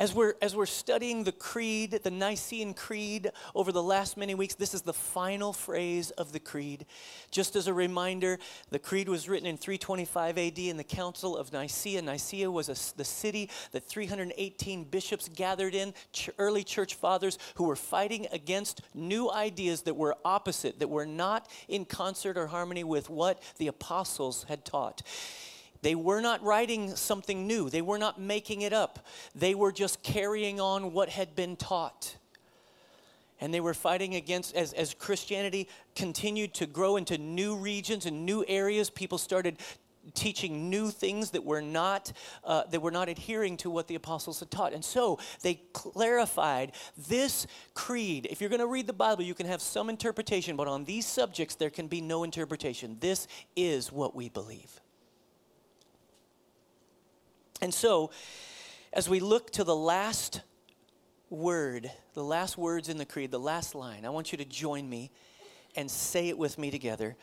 As 0.00 0.14
we're, 0.14 0.32
as 0.40 0.56
we're 0.56 0.64
studying 0.64 1.24
the 1.24 1.32
creed, 1.32 1.90
the 1.90 2.10
Nicene 2.10 2.72
Creed, 2.72 3.30
over 3.54 3.70
the 3.70 3.82
last 3.82 4.16
many 4.16 4.34
weeks, 4.34 4.54
this 4.54 4.72
is 4.72 4.80
the 4.80 4.94
final 4.94 5.52
phrase 5.52 6.10
of 6.12 6.32
the 6.32 6.40
creed. 6.40 6.86
Just 7.30 7.54
as 7.54 7.66
a 7.66 7.74
reminder, 7.74 8.38
the 8.70 8.78
creed 8.78 9.10
was 9.10 9.28
written 9.28 9.46
in 9.46 9.58
325 9.58 10.38
AD 10.38 10.58
in 10.58 10.78
the 10.78 10.84
Council 10.84 11.36
of 11.36 11.52
Nicaea. 11.52 12.00
Nicaea 12.00 12.50
was 12.50 12.70
a, 12.70 12.96
the 12.96 13.04
city 13.04 13.50
that 13.72 13.84
318 13.84 14.84
bishops 14.84 15.28
gathered 15.28 15.74
in, 15.74 15.92
ch- 16.14 16.30
early 16.38 16.64
church 16.64 16.94
fathers 16.94 17.36
who 17.56 17.64
were 17.64 17.76
fighting 17.76 18.26
against 18.32 18.80
new 18.94 19.30
ideas 19.30 19.82
that 19.82 19.96
were 19.96 20.16
opposite, 20.24 20.78
that 20.78 20.88
were 20.88 21.04
not 21.04 21.46
in 21.68 21.84
concert 21.84 22.38
or 22.38 22.46
harmony 22.46 22.84
with 22.84 23.10
what 23.10 23.42
the 23.58 23.66
apostles 23.66 24.44
had 24.44 24.64
taught. 24.64 25.02
They 25.82 25.94
were 25.94 26.20
not 26.20 26.42
writing 26.42 26.94
something 26.96 27.46
new, 27.46 27.70
they 27.70 27.82
were 27.82 27.98
not 27.98 28.20
making 28.20 28.62
it 28.62 28.72
up. 28.72 29.06
They 29.34 29.54
were 29.54 29.72
just 29.72 30.02
carrying 30.02 30.60
on 30.60 30.92
what 30.92 31.08
had 31.08 31.34
been 31.34 31.56
taught. 31.56 32.16
And 33.42 33.54
they 33.54 33.60
were 33.60 33.72
fighting 33.72 34.16
against, 34.16 34.54
as, 34.54 34.74
as 34.74 34.92
Christianity 34.92 35.66
continued 35.96 36.52
to 36.54 36.66
grow 36.66 36.96
into 36.96 37.16
new 37.16 37.56
regions 37.56 38.04
and 38.04 38.26
new 38.26 38.44
areas, 38.46 38.90
people 38.90 39.16
started 39.16 39.56
teaching 40.14 40.70
new 40.70 40.90
things 40.90 41.30
that 41.30 41.44
were 41.44 41.60
not 41.60 42.12
uh, 42.44 42.64
that 42.70 42.80
were 42.80 42.90
not 42.90 43.08
adhering 43.08 43.56
to 43.58 43.70
what 43.70 43.86
the 43.86 43.94
apostles 43.94 44.40
had 44.40 44.50
taught. 44.50 44.72
And 44.72 44.84
so 44.84 45.18
they 45.42 45.60
clarified 45.72 46.72
this 47.08 47.46
creed. 47.74 48.26
If 48.30 48.40
you're 48.40 48.50
going 48.50 48.60
to 48.60 48.66
read 48.66 48.86
the 48.86 48.94
bible 48.94 49.22
you 49.22 49.34
can 49.34 49.46
have 49.46 49.60
some 49.60 49.90
interpretation 49.90 50.56
but 50.56 50.68
on 50.68 50.84
these 50.84 51.06
subjects 51.06 51.54
there 51.54 51.70
can 51.70 51.86
be 51.86 52.00
no 52.00 52.24
interpretation. 52.24 52.96
This 53.00 53.28
is 53.54 53.92
what 53.92 54.14
we 54.14 54.28
believe 54.30 54.80
and 57.60 57.72
so, 57.72 58.10
as 58.92 59.08
we 59.08 59.20
look 59.20 59.50
to 59.52 59.64
the 59.64 59.76
last 59.76 60.42
word, 61.28 61.90
the 62.14 62.24
last 62.24 62.58
words 62.58 62.88
in 62.88 62.98
the 62.98 63.04
creed, 63.04 63.30
the 63.30 63.38
last 63.38 63.74
line, 63.74 64.04
I 64.04 64.10
want 64.10 64.32
you 64.32 64.38
to 64.38 64.44
join 64.44 64.88
me 64.88 65.10
and 65.76 65.90
say 65.90 66.28
it 66.28 66.36
with 66.36 66.58
me 66.58 66.70
together. 66.70 67.16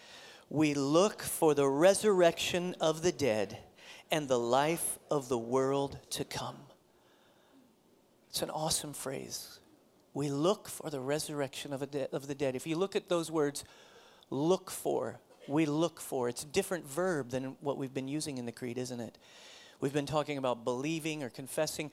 We 0.50 0.74
look 0.74 1.22
for 1.22 1.54
the 1.54 1.68
resurrection 1.68 2.76
of 2.80 3.02
the 3.02 3.12
dead 3.12 3.58
and 4.10 4.28
the 4.28 4.40
life 4.40 4.98
of 5.12 5.28
the 5.28 5.38
world 5.38 6.00
to 6.12 6.24
come. 6.24 6.58
It's 8.30 8.42
an 8.42 8.50
awesome 8.50 8.94
phrase. 8.94 9.60
We 10.14 10.30
look 10.30 10.70
for 10.70 10.90
the 10.90 11.00
resurrection 11.00 11.74
of, 11.74 11.92
de- 11.92 12.10
of 12.16 12.28
the 12.28 12.36
dead. 12.36 12.56
If 12.56 12.66
you 12.66 12.78
look 12.78 12.96
at 12.96 13.10
those 13.10 13.30
words, 13.30 13.66
look 14.30 14.72
for, 14.72 15.20
we 15.48 15.66
look 15.66 16.00
for, 16.00 16.30
it's 16.30 16.44
a 16.44 16.48
different 16.48 16.88
verb 16.88 17.30
than 17.30 17.58
what 17.60 17.78
we've 17.78 17.94
been 17.94 18.08
using 18.08 18.38
in 18.38 18.46
the 18.46 18.52
creed, 18.52 18.78
isn't 18.78 19.00
it? 19.00 19.18
We've 19.80 19.94
been 19.94 20.08
talking 20.08 20.38
about 20.38 20.64
believing 20.64 21.24
or 21.24 21.30
confessing. 21.30 21.92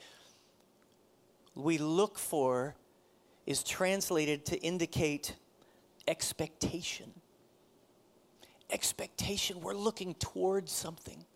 We 1.55 1.79
look 1.79 2.19
for 2.19 2.75
is 3.47 3.63
translated 3.63 4.45
to 4.47 4.59
indicate 4.61 5.37
expectation. 6.09 7.13
Expectation. 8.71 9.61
We're 9.61 9.75
looking 9.75 10.15
towards 10.15 10.73
something. 10.73 11.27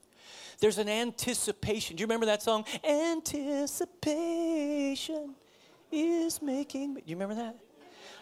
There's 0.59 0.79
an 0.79 0.89
anticipation. 0.89 1.97
Do 1.97 2.01
you 2.01 2.07
remember 2.07 2.25
that 2.27 2.43
song? 2.43 2.65
Anticipation 2.83 5.35
is 5.93 6.41
making. 6.41 6.95
Do 6.95 7.03
you 7.07 7.17
remember 7.17 7.35
that? 7.37 7.57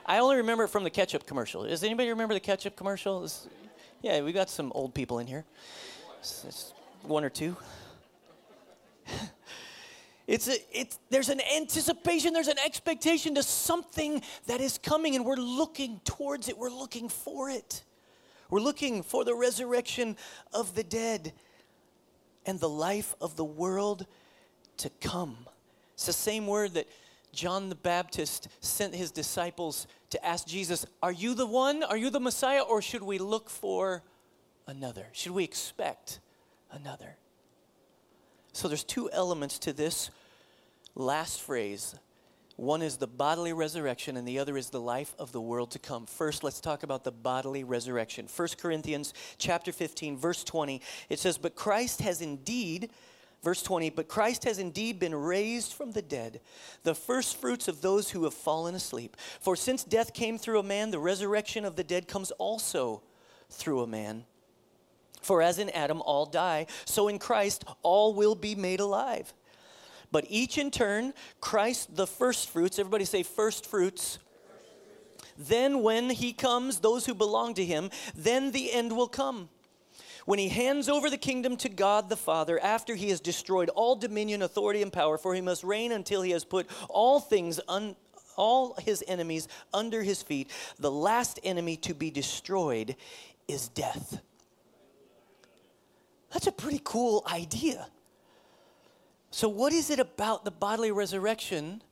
I 0.04 0.18
only 0.18 0.36
remember 0.36 0.64
it 0.64 0.68
from 0.68 0.84
the 0.84 0.90
ketchup 0.90 1.26
commercial. 1.26 1.64
Does 1.64 1.82
anybody 1.82 2.10
remember 2.10 2.34
the 2.34 2.40
ketchup 2.40 2.76
commercial? 2.76 3.26
Yeah, 4.02 4.20
we 4.22 4.32
got 4.32 4.50
some 4.50 4.70
old 4.74 4.92
people 4.94 5.20
in 5.20 5.26
here. 5.26 5.44
It's, 6.18 6.44
it's 6.44 6.74
one 7.02 7.24
or 7.24 7.30
two. 7.30 7.56
It's, 10.26 10.48
a, 10.48 10.56
it's 10.72 10.98
there's 11.08 11.28
an 11.28 11.40
anticipation, 11.54 12.32
there's 12.32 12.48
an 12.48 12.58
expectation 12.64 13.36
to 13.36 13.44
something 13.44 14.22
that 14.46 14.60
is 14.60 14.76
coming, 14.76 15.14
and 15.14 15.24
we're 15.24 15.36
looking 15.36 16.00
towards 16.04 16.48
it. 16.48 16.58
We're 16.58 16.68
looking 16.68 17.08
for 17.08 17.48
it. 17.48 17.84
We're 18.50 18.60
looking 18.60 19.02
for 19.02 19.24
the 19.24 19.34
resurrection 19.34 20.16
of 20.52 20.74
the 20.74 20.82
dead 20.82 21.32
and 22.44 22.58
the 22.58 22.68
life 22.68 23.14
of 23.20 23.36
the 23.36 23.44
world 23.44 24.06
to 24.78 24.90
come. 25.00 25.36
It's 25.94 26.06
the 26.06 26.12
same 26.12 26.46
word 26.46 26.74
that 26.74 26.88
John 27.32 27.68
the 27.68 27.74
Baptist 27.74 28.48
sent 28.60 28.94
his 28.94 29.10
disciples 29.10 29.86
to 30.10 30.24
ask 30.24 30.46
Jesus, 30.46 30.86
Are 31.02 31.12
you 31.12 31.34
the 31.34 31.46
one? 31.46 31.82
Are 31.82 31.96
you 31.96 32.10
the 32.10 32.20
Messiah? 32.20 32.62
Or 32.62 32.82
should 32.82 33.02
we 33.02 33.18
look 33.18 33.48
for 33.48 34.02
another? 34.66 35.06
Should 35.12 35.32
we 35.32 35.44
expect 35.44 36.20
another? 36.72 37.16
So 38.56 38.68
there's 38.68 38.84
two 38.84 39.10
elements 39.12 39.58
to 39.60 39.74
this 39.74 40.08
last 40.94 41.42
phrase. 41.42 41.94
One 42.56 42.80
is 42.80 42.96
the 42.96 43.06
bodily 43.06 43.52
resurrection, 43.52 44.16
and 44.16 44.26
the 44.26 44.38
other 44.38 44.56
is 44.56 44.70
the 44.70 44.80
life 44.80 45.14
of 45.18 45.30
the 45.30 45.42
world 45.42 45.72
to 45.72 45.78
come. 45.78 46.06
First, 46.06 46.42
let's 46.42 46.58
talk 46.58 46.82
about 46.82 47.04
the 47.04 47.12
bodily 47.12 47.64
resurrection. 47.64 48.28
1 48.34 48.48
Corinthians 48.58 49.12
chapter 49.36 49.72
15, 49.72 50.16
verse 50.16 50.42
20. 50.42 50.80
It 51.10 51.18
says, 51.18 51.36
But 51.36 51.54
Christ 51.54 52.00
has 52.00 52.22
indeed, 52.22 52.88
verse 53.42 53.62
20, 53.62 53.90
but 53.90 54.08
Christ 54.08 54.44
has 54.44 54.58
indeed 54.58 54.98
been 54.98 55.14
raised 55.14 55.74
from 55.74 55.92
the 55.92 56.00
dead, 56.00 56.40
the 56.82 56.94
first 56.94 57.36
fruits 57.36 57.68
of 57.68 57.82
those 57.82 58.08
who 58.08 58.24
have 58.24 58.32
fallen 58.32 58.74
asleep. 58.74 59.18
For 59.38 59.54
since 59.54 59.84
death 59.84 60.14
came 60.14 60.38
through 60.38 60.60
a 60.60 60.62
man, 60.62 60.90
the 60.90 60.98
resurrection 60.98 61.66
of 61.66 61.76
the 61.76 61.84
dead 61.84 62.08
comes 62.08 62.30
also 62.30 63.02
through 63.50 63.82
a 63.82 63.86
man. 63.86 64.24
For 65.26 65.42
as 65.42 65.58
in 65.58 65.70
Adam 65.70 66.00
all 66.02 66.24
die, 66.24 66.68
so 66.84 67.08
in 67.08 67.18
Christ 67.18 67.64
all 67.82 68.14
will 68.14 68.36
be 68.36 68.54
made 68.54 68.78
alive. 68.78 69.34
But 70.12 70.24
each 70.28 70.56
in 70.56 70.70
turn, 70.70 71.14
Christ 71.40 71.96
the 71.96 72.06
first 72.06 72.48
fruits, 72.48 72.78
everybody 72.78 73.04
say 73.04 73.24
first 73.24 73.66
fruits. 73.66 74.20
Then 75.36 75.82
when 75.82 76.10
he 76.10 76.32
comes, 76.32 76.78
those 76.78 77.06
who 77.06 77.12
belong 77.12 77.54
to 77.54 77.64
him, 77.64 77.90
then 78.14 78.52
the 78.52 78.70
end 78.72 78.96
will 78.96 79.08
come. 79.08 79.48
When 80.26 80.38
he 80.38 80.48
hands 80.48 80.88
over 80.88 81.10
the 81.10 81.18
kingdom 81.18 81.56
to 81.56 81.68
God 81.68 82.08
the 82.08 82.16
Father, 82.16 82.60
after 82.62 82.94
he 82.94 83.10
has 83.10 83.18
destroyed 83.18 83.68
all 83.70 83.96
dominion, 83.96 84.42
authority, 84.42 84.80
and 84.80 84.92
power, 84.92 85.18
for 85.18 85.34
he 85.34 85.40
must 85.40 85.64
reign 85.64 85.90
until 85.90 86.22
he 86.22 86.30
has 86.30 86.44
put 86.44 86.68
all 86.88 87.18
things 87.18 87.58
un, 87.66 87.96
all 88.36 88.76
his 88.80 89.02
enemies 89.08 89.48
under 89.74 90.04
his 90.04 90.22
feet. 90.22 90.52
The 90.78 90.90
last 90.90 91.40
enemy 91.42 91.76
to 91.78 91.94
be 91.94 92.12
destroyed 92.12 92.94
is 93.48 93.66
death. 93.66 94.20
That's 96.32 96.46
a 96.46 96.52
pretty 96.52 96.80
cool 96.82 97.24
idea. 97.30 97.88
So, 99.30 99.48
what 99.48 99.72
is 99.72 99.90
it 99.90 99.98
about 99.98 100.44
the 100.44 100.50
bodily 100.50 100.90
resurrection 100.90 101.82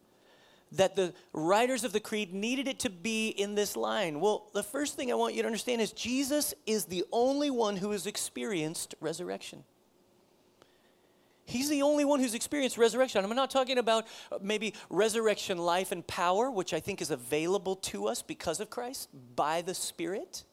that 0.73 0.97
the 0.97 1.15
writers 1.33 1.85
of 1.85 1.93
the 1.93 2.01
creed 2.01 2.33
needed 2.33 2.67
it 2.67 2.79
to 2.81 2.91
be 2.91 3.29
in 3.29 3.55
this 3.55 3.77
line? 3.77 4.21
Well, 4.21 4.51
the 4.55 4.63
first 4.63 4.97
thing 4.97 5.11
I 5.11 5.15
want 5.15 5.35
you 5.35 5.43
to 5.43 5.47
understand 5.47 5.81
is 5.81 5.93
Jesus 5.93 6.55
is 6.67 6.87
the 6.87 7.05
only 7.13 7.51
one 7.51 7.77
who 7.77 7.91
has 7.91 8.07
experienced 8.07 8.95
resurrection. 9.01 9.65
He's 11.47 11.69
the 11.69 11.83
only 11.83 12.05
one 12.05 12.21
who's 12.21 12.35
experienced 12.35 12.79
resurrection. 12.79 13.23
I'm 13.23 13.37
not 13.37 13.51
talking 13.51 13.77
about 13.77 14.07
uh, 14.33 14.39
maybe 14.41 14.75
resurrection 14.89 15.59
life 15.59 15.93
and 15.93 16.07
power, 16.07 16.51
which 16.51 16.73
I 16.73 16.81
think 16.81 17.03
is 17.03 17.11
available 17.11 17.77
to 17.77 18.09
us 18.09 18.23
because 18.23 18.61
of 18.61 18.71
Christ 18.71 19.11
by 19.37 19.61
the 19.61 19.75
Spirit 19.75 20.45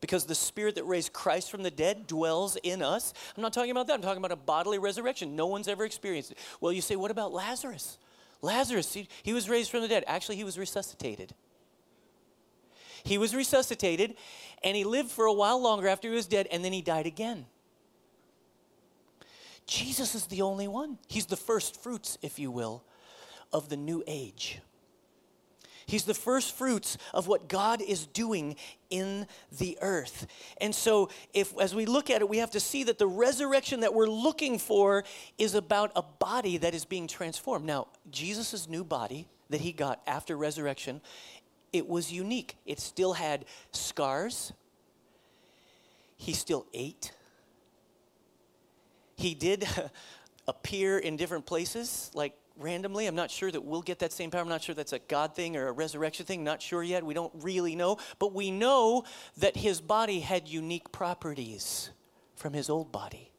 because 0.00 0.24
the 0.24 0.34
spirit 0.34 0.76
that 0.76 0.84
raised 0.84 1.12
Christ 1.12 1.50
from 1.50 1.62
the 1.62 1.70
dead 1.70 2.06
dwells 2.06 2.56
in 2.62 2.82
us. 2.82 3.12
I'm 3.36 3.42
not 3.42 3.52
talking 3.52 3.70
about 3.70 3.86
that. 3.88 3.94
I'm 3.94 4.02
talking 4.02 4.18
about 4.18 4.32
a 4.32 4.36
bodily 4.36 4.78
resurrection. 4.78 5.36
No 5.36 5.46
one's 5.46 5.68
ever 5.68 5.84
experienced 5.84 6.32
it. 6.32 6.38
Well, 6.60 6.72
you 6.72 6.80
say, 6.80 6.96
what 6.96 7.10
about 7.10 7.32
Lazarus? 7.32 7.98
Lazarus, 8.40 8.94
he, 8.94 9.08
he 9.22 9.32
was 9.32 9.48
raised 9.48 9.70
from 9.70 9.82
the 9.82 9.88
dead. 9.88 10.04
Actually, 10.06 10.36
he 10.36 10.44
was 10.44 10.58
resuscitated. 10.58 11.34
He 13.04 13.18
was 13.18 13.34
resuscitated 13.34 14.16
and 14.62 14.76
he 14.76 14.84
lived 14.84 15.10
for 15.10 15.26
a 15.26 15.32
while 15.32 15.60
longer 15.60 15.88
after 15.88 16.08
he 16.08 16.14
was 16.14 16.26
dead 16.26 16.46
and 16.50 16.64
then 16.64 16.72
he 16.72 16.82
died 16.82 17.06
again. 17.06 17.46
Jesus 19.66 20.14
is 20.14 20.26
the 20.26 20.42
only 20.42 20.66
one. 20.66 20.98
He's 21.08 21.26
the 21.26 21.36
first 21.36 21.82
fruits, 21.82 22.16
if 22.22 22.38
you 22.38 22.50
will, 22.50 22.84
of 23.52 23.68
the 23.68 23.76
new 23.76 24.02
age. 24.06 24.60
He's 25.88 26.04
the 26.04 26.12
first 26.12 26.54
fruits 26.54 26.98
of 27.14 27.28
what 27.28 27.48
God 27.48 27.80
is 27.80 28.06
doing 28.06 28.56
in 28.90 29.26
the 29.56 29.78
earth. 29.80 30.26
And 30.60 30.74
so, 30.74 31.08
if 31.32 31.58
as 31.58 31.74
we 31.74 31.86
look 31.86 32.10
at 32.10 32.20
it, 32.20 32.28
we 32.28 32.36
have 32.38 32.50
to 32.50 32.60
see 32.60 32.84
that 32.84 32.98
the 32.98 33.06
resurrection 33.06 33.80
that 33.80 33.94
we're 33.94 34.06
looking 34.06 34.58
for 34.58 35.04
is 35.38 35.54
about 35.54 35.90
a 35.96 36.02
body 36.02 36.58
that 36.58 36.74
is 36.74 36.84
being 36.84 37.08
transformed. 37.08 37.64
Now, 37.64 37.88
Jesus' 38.10 38.68
new 38.68 38.84
body 38.84 39.28
that 39.48 39.62
he 39.62 39.72
got 39.72 40.02
after 40.06 40.36
resurrection, 40.36 41.00
it 41.72 41.88
was 41.88 42.12
unique. 42.12 42.56
It 42.66 42.80
still 42.80 43.14
had 43.14 43.46
scars. 43.72 44.52
He 46.18 46.34
still 46.34 46.66
ate. 46.74 47.12
He 49.16 49.34
did 49.34 49.66
appear 50.46 50.98
in 50.98 51.16
different 51.16 51.46
places, 51.46 52.10
like 52.12 52.34
randomly. 52.58 53.06
I'm 53.06 53.14
not 53.14 53.30
sure 53.30 53.50
that 53.50 53.64
we'll 53.64 53.82
get 53.82 54.00
that 54.00 54.12
same 54.12 54.30
power. 54.30 54.40
I'm 54.40 54.48
not 54.48 54.62
sure 54.62 54.74
that's 54.74 54.92
a 54.92 54.98
God 54.98 55.34
thing 55.34 55.56
or 55.56 55.68
a 55.68 55.72
resurrection 55.72 56.26
thing. 56.26 56.44
Not 56.44 56.60
sure 56.60 56.82
yet. 56.82 57.04
We 57.04 57.14
don't 57.14 57.32
really 57.36 57.74
know. 57.74 57.98
But 58.18 58.34
we 58.34 58.50
know 58.50 59.04
that 59.38 59.56
his 59.56 59.80
body 59.80 60.20
had 60.20 60.48
unique 60.48 60.90
properties 60.92 61.90
from 62.34 62.52
his 62.52 62.68
old 62.70 62.92
body. 62.92 63.30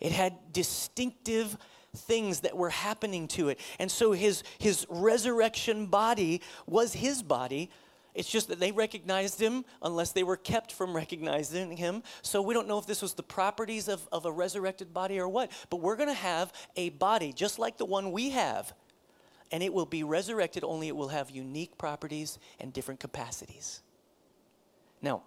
It 0.00 0.12
had 0.12 0.52
distinctive 0.52 1.56
things 1.96 2.40
that 2.40 2.56
were 2.56 2.70
happening 2.70 3.28
to 3.28 3.48
it. 3.48 3.60
And 3.78 3.90
so 3.90 4.12
his, 4.12 4.42
his 4.58 4.86
resurrection 4.88 5.86
body 5.86 6.42
was 6.66 6.92
his 6.92 7.22
body. 7.22 7.70
It's 8.14 8.30
just 8.30 8.48
that 8.48 8.60
they 8.60 8.70
recognized 8.70 9.40
him 9.40 9.64
unless 9.82 10.12
they 10.12 10.22
were 10.22 10.36
kept 10.36 10.72
from 10.72 10.94
recognizing 10.94 11.76
him. 11.76 12.02
So 12.22 12.42
we 12.42 12.54
don't 12.54 12.68
know 12.68 12.78
if 12.78 12.86
this 12.86 13.02
was 13.02 13.14
the 13.14 13.24
properties 13.24 13.88
of, 13.88 14.08
of 14.12 14.24
a 14.24 14.30
resurrected 14.30 14.94
body 14.94 15.18
or 15.18 15.28
what. 15.28 15.50
But 15.68 15.80
we're 15.80 15.96
going 15.96 16.08
to 16.08 16.14
have 16.14 16.52
a 16.76 16.90
body 16.90 17.32
just 17.32 17.58
like 17.58 17.76
the 17.76 17.84
one 17.84 18.12
we 18.12 18.30
have. 18.30 18.72
And 19.50 19.62
it 19.62 19.72
will 19.72 19.86
be 19.86 20.04
resurrected, 20.04 20.64
only 20.64 20.88
it 20.88 20.96
will 20.96 21.08
have 21.08 21.30
unique 21.30 21.76
properties 21.76 22.38
and 22.60 22.72
different 22.72 23.00
capacities. 23.00 23.82
Now, 25.02 25.22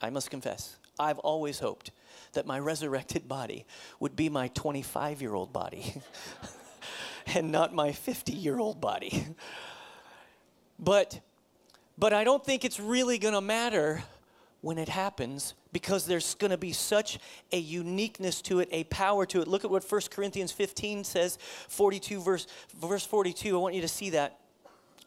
I 0.00 0.10
must 0.10 0.30
confess, 0.30 0.76
I've 0.98 1.18
always 1.20 1.60
hoped 1.60 1.90
that 2.32 2.46
my 2.46 2.58
resurrected 2.60 3.28
body 3.28 3.66
would 4.00 4.16
be 4.16 4.28
my 4.28 4.48
25 4.48 5.22
year 5.22 5.34
old 5.34 5.52
body 5.52 5.94
and 7.26 7.52
not 7.52 7.72
my 7.72 7.92
50 7.92 8.32
year 8.32 8.58
old 8.58 8.80
body. 8.80 9.26
but, 10.78 11.20
but 11.96 12.12
I 12.12 12.24
don't 12.24 12.44
think 12.44 12.64
it's 12.64 12.80
really 12.80 13.18
going 13.18 13.34
to 13.34 13.40
matter 13.40 14.02
when 14.60 14.78
it 14.78 14.88
happens 14.88 15.54
because 15.72 16.06
there's 16.06 16.34
going 16.36 16.50
to 16.50 16.56
be 16.56 16.72
such 16.72 17.18
a 17.52 17.58
uniqueness 17.58 18.40
to 18.42 18.60
it, 18.60 18.68
a 18.72 18.84
power 18.84 19.26
to 19.26 19.42
it. 19.42 19.48
Look 19.48 19.64
at 19.64 19.70
what 19.70 19.84
1 19.84 20.00
Corinthians 20.10 20.52
15 20.52 21.04
says, 21.04 21.38
42 21.68 22.20
verse 22.20 22.46
verse 22.74 23.04
42. 23.04 23.54
I 23.54 23.60
want 23.60 23.74
you 23.74 23.82
to 23.82 23.88
see 23.88 24.10
that 24.10 24.40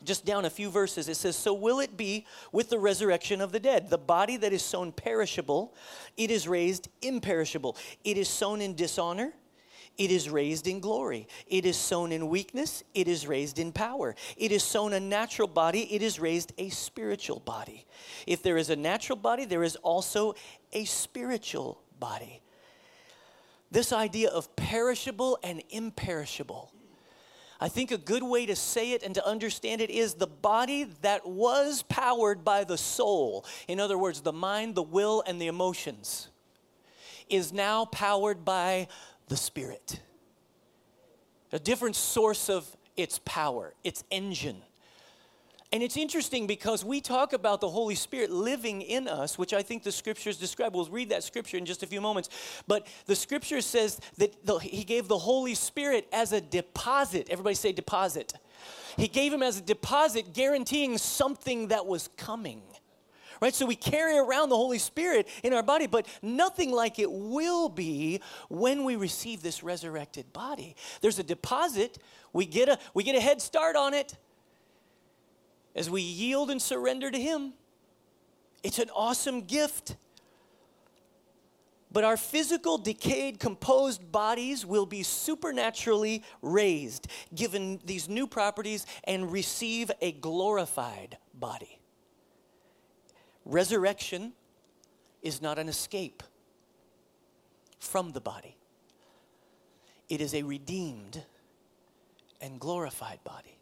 just 0.03 0.25
down 0.25 0.45
a 0.45 0.49
few 0.49 0.69
verses, 0.69 1.09
it 1.09 1.15
says, 1.15 1.35
So 1.35 1.53
will 1.53 1.79
it 1.79 1.97
be 1.97 2.25
with 2.51 2.69
the 2.69 2.77
resurrection 2.77 3.41
of 3.41 3.51
the 3.51 3.59
dead. 3.59 3.89
The 3.89 3.97
body 3.97 4.37
that 4.37 4.53
is 4.53 4.61
sown 4.61 4.91
perishable, 4.91 5.73
it 6.17 6.29
is 6.29 6.47
raised 6.47 6.87
imperishable. 7.01 7.75
It 8.03 8.17
is 8.17 8.29
sown 8.29 8.61
in 8.61 8.75
dishonor, 8.75 9.33
it 9.97 10.11
is 10.11 10.29
raised 10.29 10.67
in 10.67 10.79
glory. 10.79 11.27
It 11.47 11.65
is 11.65 11.77
sown 11.77 12.11
in 12.11 12.29
weakness, 12.29 12.83
it 12.93 13.07
is 13.07 13.27
raised 13.27 13.59
in 13.59 13.71
power. 13.71 14.15
It 14.35 14.51
is 14.51 14.63
sown 14.63 14.93
a 14.93 14.99
natural 14.99 15.47
body, 15.47 15.93
it 15.93 16.01
is 16.01 16.19
raised 16.19 16.53
a 16.57 16.69
spiritual 16.69 17.39
body. 17.39 17.85
If 18.25 18.43
there 18.43 18.57
is 18.57 18.69
a 18.69 18.75
natural 18.75 19.17
body, 19.17 19.45
there 19.45 19.63
is 19.63 19.75
also 19.77 20.35
a 20.73 20.85
spiritual 20.85 21.81
body. 21.99 22.41
This 23.71 23.91
idea 23.91 24.29
of 24.29 24.55
perishable 24.55 25.37
and 25.43 25.61
imperishable 25.69 26.71
I 27.59 27.69
think 27.69 27.91
a 27.91 27.97
good 27.97 28.21
way 28.21 28.45
to 28.45 28.55
say 28.55 28.91
it 28.91 29.01
and 29.01 29.15
to 29.15 29.27
understand 29.27 29.81
it 29.81 29.89
is 29.89 30.13
the 30.13 30.27
body 30.27 30.83
that 31.01 31.27
was 31.27 31.83
powered 31.83 32.43
by 32.43 32.63
the 32.63 32.77
soul, 32.77 33.45
in 33.67 33.79
other 33.79 33.97
words, 33.97 34.21
the 34.21 34.33
mind, 34.33 34.75
the 34.75 34.83
will, 34.83 35.23
and 35.25 35.41
the 35.41 35.47
emotions, 35.47 36.29
is 37.29 37.51
now 37.51 37.85
powered 37.85 38.45
by 38.45 38.87
the 39.27 39.37
spirit. 39.37 40.01
A 41.51 41.59
different 41.59 41.95
source 41.95 42.49
of 42.49 42.65
its 42.95 43.19
power, 43.19 43.73
its 43.83 44.03
engine. 44.11 44.61
And 45.73 45.83
it's 45.83 45.97
interesting 45.97 46.47
because 46.47 46.85
we 46.85 47.01
talk 47.01 47.33
about 47.33 47.59
the 47.59 47.69
Holy 47.69 47.95
Spirit 47.95 48.31
living 48.31 48.81
in 48.81 49.07
us, 49.07 49.37
which 49.37 49.53
I 49.53 49.61
think 49.61 49.83
the 49.83 49.91
scriptures 49.91 50.37
describe. 50.37 50.73
We'll 50.73 50.85
read 50.85 51.09
that 51.09 51.23
scripture 51.23 51.57
in 51.57 51.65
just 51.65 51.83
a 51.83 51.87
few 51.87 51.99
moments. 51.99 52.29
But 52.67 52.87
the 53.05 53.15
scripture 53.15 53.59
says 53.59 53.99
that 54.17 54.45
the, 54.45 54.59
He 54.59 54.85
gave 54.85 55.09
the 55.09 55.17
Holy 55.17 55.55
Spirit 55.55 56.07
as 56.13 56.31
a 56.31 56.39
deposit. 56.39 57.27
Everybody 57.29 57.55
say 57.55 57.73
deposit. 57.73 58.33
He 58.95 59.09
gave 59.09 59.33
Him 59.33 59.43
as 59.43 59.59
a 59.59 59.61
deposit, 59.61 60.33
guaranteeing 60.33 60.97
something 60.97 61.67
that 61.67 61.85
was 61.85 62.09
coming. 62.15 62.61
Right? 63.41 63.53
So 63.53 63.65
we 63.65 63.75
carry 63.75 64.17
around 64.17 64.49
the 64.49 64.55
Holy 64.55 64.79
Spirit 64.79 65.27
in 65.43 65.53
our 65.53 65.63
body, 65.63 65.87
but 65.87 66.07
nothing 66.21 66.71
like 66.71 66.99
it 66.99 67.11
will 67.11 67.69
be 67.69 68.21
when 68.49 68.83
we 68.83 68.95
receive 68.95 69.41
this 69.41 69.63
resurrected 69.63 70.33
body. 70.33 70.75
There's 71.01 71.19
a 71.19 71.23
deposit, 71.23 71.99
we 72.33 72.45
get 72.45 72.69
a, 72.69 72.79
we 72.93 73.03
get 73.03 73.15
a 73.15 73.21
head 73.21 73.41
start 73.41 73.75
on 73.75 73.93
it 73.93 74.15
as 75.75 75.89
we 75.89 76.01
yield 76.01 76.49
and 76.49 76.61
surrender 76.61 77.11
to 77.11 77.19
Him. 77.19 77.53
It's 78.63 78.79
an 78.79 78.89
awesome 78.95 79.41
gift. 79.41 79.95
But 81.91 82.03
our 82.03 82.17
physical, 82.17 82.77
decayed, 82.77 83.39
composed 83.39 84.11
bodies 84.11 84.65
will 84.65 84.85
be 84.85 85.03
supernaturally 85.03 86.23
raised, 86.41 87.07
given 87.33 87.79
these 87.85 88.09
new 88.09 88.27
properties, 88.27 88.85
and 89.05 89.31
receive 89.31 89.89
a 90.01 90.11
glorified 90.11 91.17
body. 91.33 91.79
Resurrection 93.47 94.33
is 95.21 95.41
not 95.41 95.57
an 95.57 95.69
escape 95.69 96.21
from 97.79 98.11
the 98.11 98.19
body, 98.19 98.57
it 100.09 100.19
is 100.19 100.33
a 100.33 100.43
redeemed 100.43 101.23
and 102.41 102.59
glorified 102.59 103.23
body. 103.23 103.57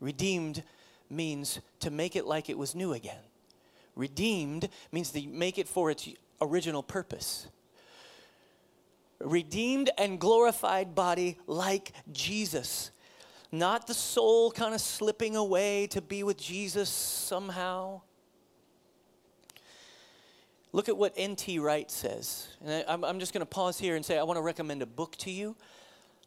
Redeemed 0.00 0.62
means 1.08 1.60
to 1.80 1.90
make 1.90 2.14
it 2.14 2.26
like 2.26 2.50
it 2.50 2.58
was 2.58 2.74
new 2.74 2.92
again. 2.92 3.22
Redeemed 3.96 4.68
means 4.90 5.10
to 5.12 5.26
make 5.26 5.58
it 5.58 5.66
for 5.66 5.90
its 5.90 6.08
original 6.40 6.82
purpose. 6.82 7.46
Redeemed 9.18 9.90
and 9.96 10.20
glorified 10.20 10.94
body 10.94 11.38
like 11.46 11.92
Jesus. 12.12 12.90
Not 13.50 13.86
the 13.86 13.94
soul 13.94 14.50
kind 14.50 14.74
of 14.74 14.80
slipping 14.80 15.36
away 15.36 15.86
to 15.88 16.02
be 16.02 16.22
with 16.22 16.36
Jesus 16.36 16.90
somehow. 16.90 18.02
Look 20.72 20.88
at 20.88 20.96
what 20.96 21.12
N.T. 21.16 21.58
Wright 21.58 21.90
says. 21.90 22.48
And 22.64 22.84
I, 22.88 23.08
I'm 23.08 23.20
just 23.20 23.32
going 23.34 23.42
to 23.42 23.46
pause 23.46 23.78
here 23.78 23.94
and 23.94 24.04
say 24.04 24.18
I 24.18 24.22
want 24.22 24.38
to 24.38 24.42
recommend 24.42 24.82
a 24.82 24.86
book 24.86 25.16
to 25.18 25.30
you 25.30 25.54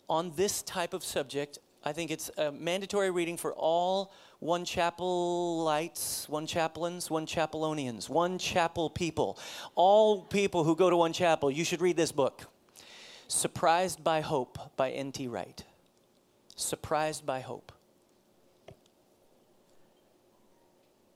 on 0.07 0.31
this 0.35 0.61
type 0.61 0.93
of 0.93 1.03
subject. 1.03 1.57
I 1.83 1.93
think 1.93 2.11
it's 2.11 2.29
a 2.37 2.51
mandatory 2.51 3.09
reading 3.11 3.37
for 3.37 3.53
all 3.53 4.13
one 4.39 4.65
chapelites, 4.65 6.29
one 6.29 6.45
chaplains, 6.45 7.09
one 7.09 7.25
chapelonians, 7.25 8.07
one 8.07 8.37
chapel 8.37 8.89
people. 8.89 9.39
All 9.73 10.21
people 10.21 10.63
who 10.63 10.75
go 10.75 10.89
to 10.89 10.97
one 10.97 11.13
chapel, 11.13 11.49
you 11.49 11.63
should 11.63 11.81
read 11.81 11.97
this 11.97 12.11
book 12.11 12.43
Surprised 13.27 14.03
by 14.03 14.21
Hope 14.21 14.59
by 14.77 14.91
N.T. 14.91 15.27
Wright. 15.27 15.63
Surprised 16.55 17.25
by 17.25 17.39
Hope. 17.39 17.71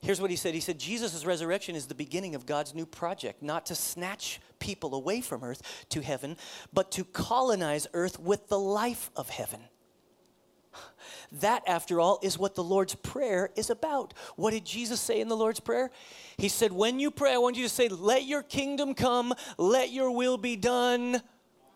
Here's 0.02 0.20
what 0.20 0.30
he 0.30 0.36
said 0.36 0.54
He 0.54 0.60
said, 0.60 0.78
Jesus' 0.78 1.24
resurrection 1.24 1.76
is 1.76 1.86
the 1.86 1.94
beginning 1.94 2.34
of 2.34 2.46
God's 2.46 2.74
new 2.74 2.86
project, 2.86 3.42
not 3.42 3.66
to 3.66 3.74
snatch 3.74 4.40
people 4.58 4.94
away 4.94 5.20
from 5.20 5.44
earth 5.44 5.62
to 5.90 6.00
heaven, 6.00 6.36
but 6.72 6.90
to 6.92 7.04
colonize 7.04 7.86
earth 7.92 8.18
with 8.18 8.48
the 8.48 8.58
life 8.58 9.10
of 9.16 9.28
heaven. 9.28 9.60
That, 11.32 11.62
after 11.66 12.00
all, 12.00 12.18
is 12.22 12.38
what 12.38 12.54
the 12.54 12.64
Lord's 12.64 12.94
Prayer 12.94 13.50
is 13.56 13.70
about. 13.70 14.14
What 14.36 14.52
did 14.52 14.64
Jesus 14.64 15.00
say 15.00 15.20
in 15.20 15.28
the 15.28 15.36
Lord's 15.36 15.60
Prayer? 15.60 15.90
He 16.36 16.48
said, 16.48 16.72
When 16.72 17.00
you 17.00 17.10
pray, 17.10 17.34
I 17.34 17.38
want 17.38 17.56
you 17.56 17.64
to 17.64 17.68
say, 17.68 17.88
Let 17.88 18.24
your 18.24 18.42
kingdom 18.42 18.94
come, 18.94 19.34
let 19.58 19.90
your 19.90 20.10
will 20.10 20.38
be 20.38 20.56
done 20.56 21.22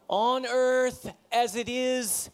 on 0.08 0.46
earth 0.46 1.12
as 1.32 1.56
it 1.56 1.68
is 1.68 2.30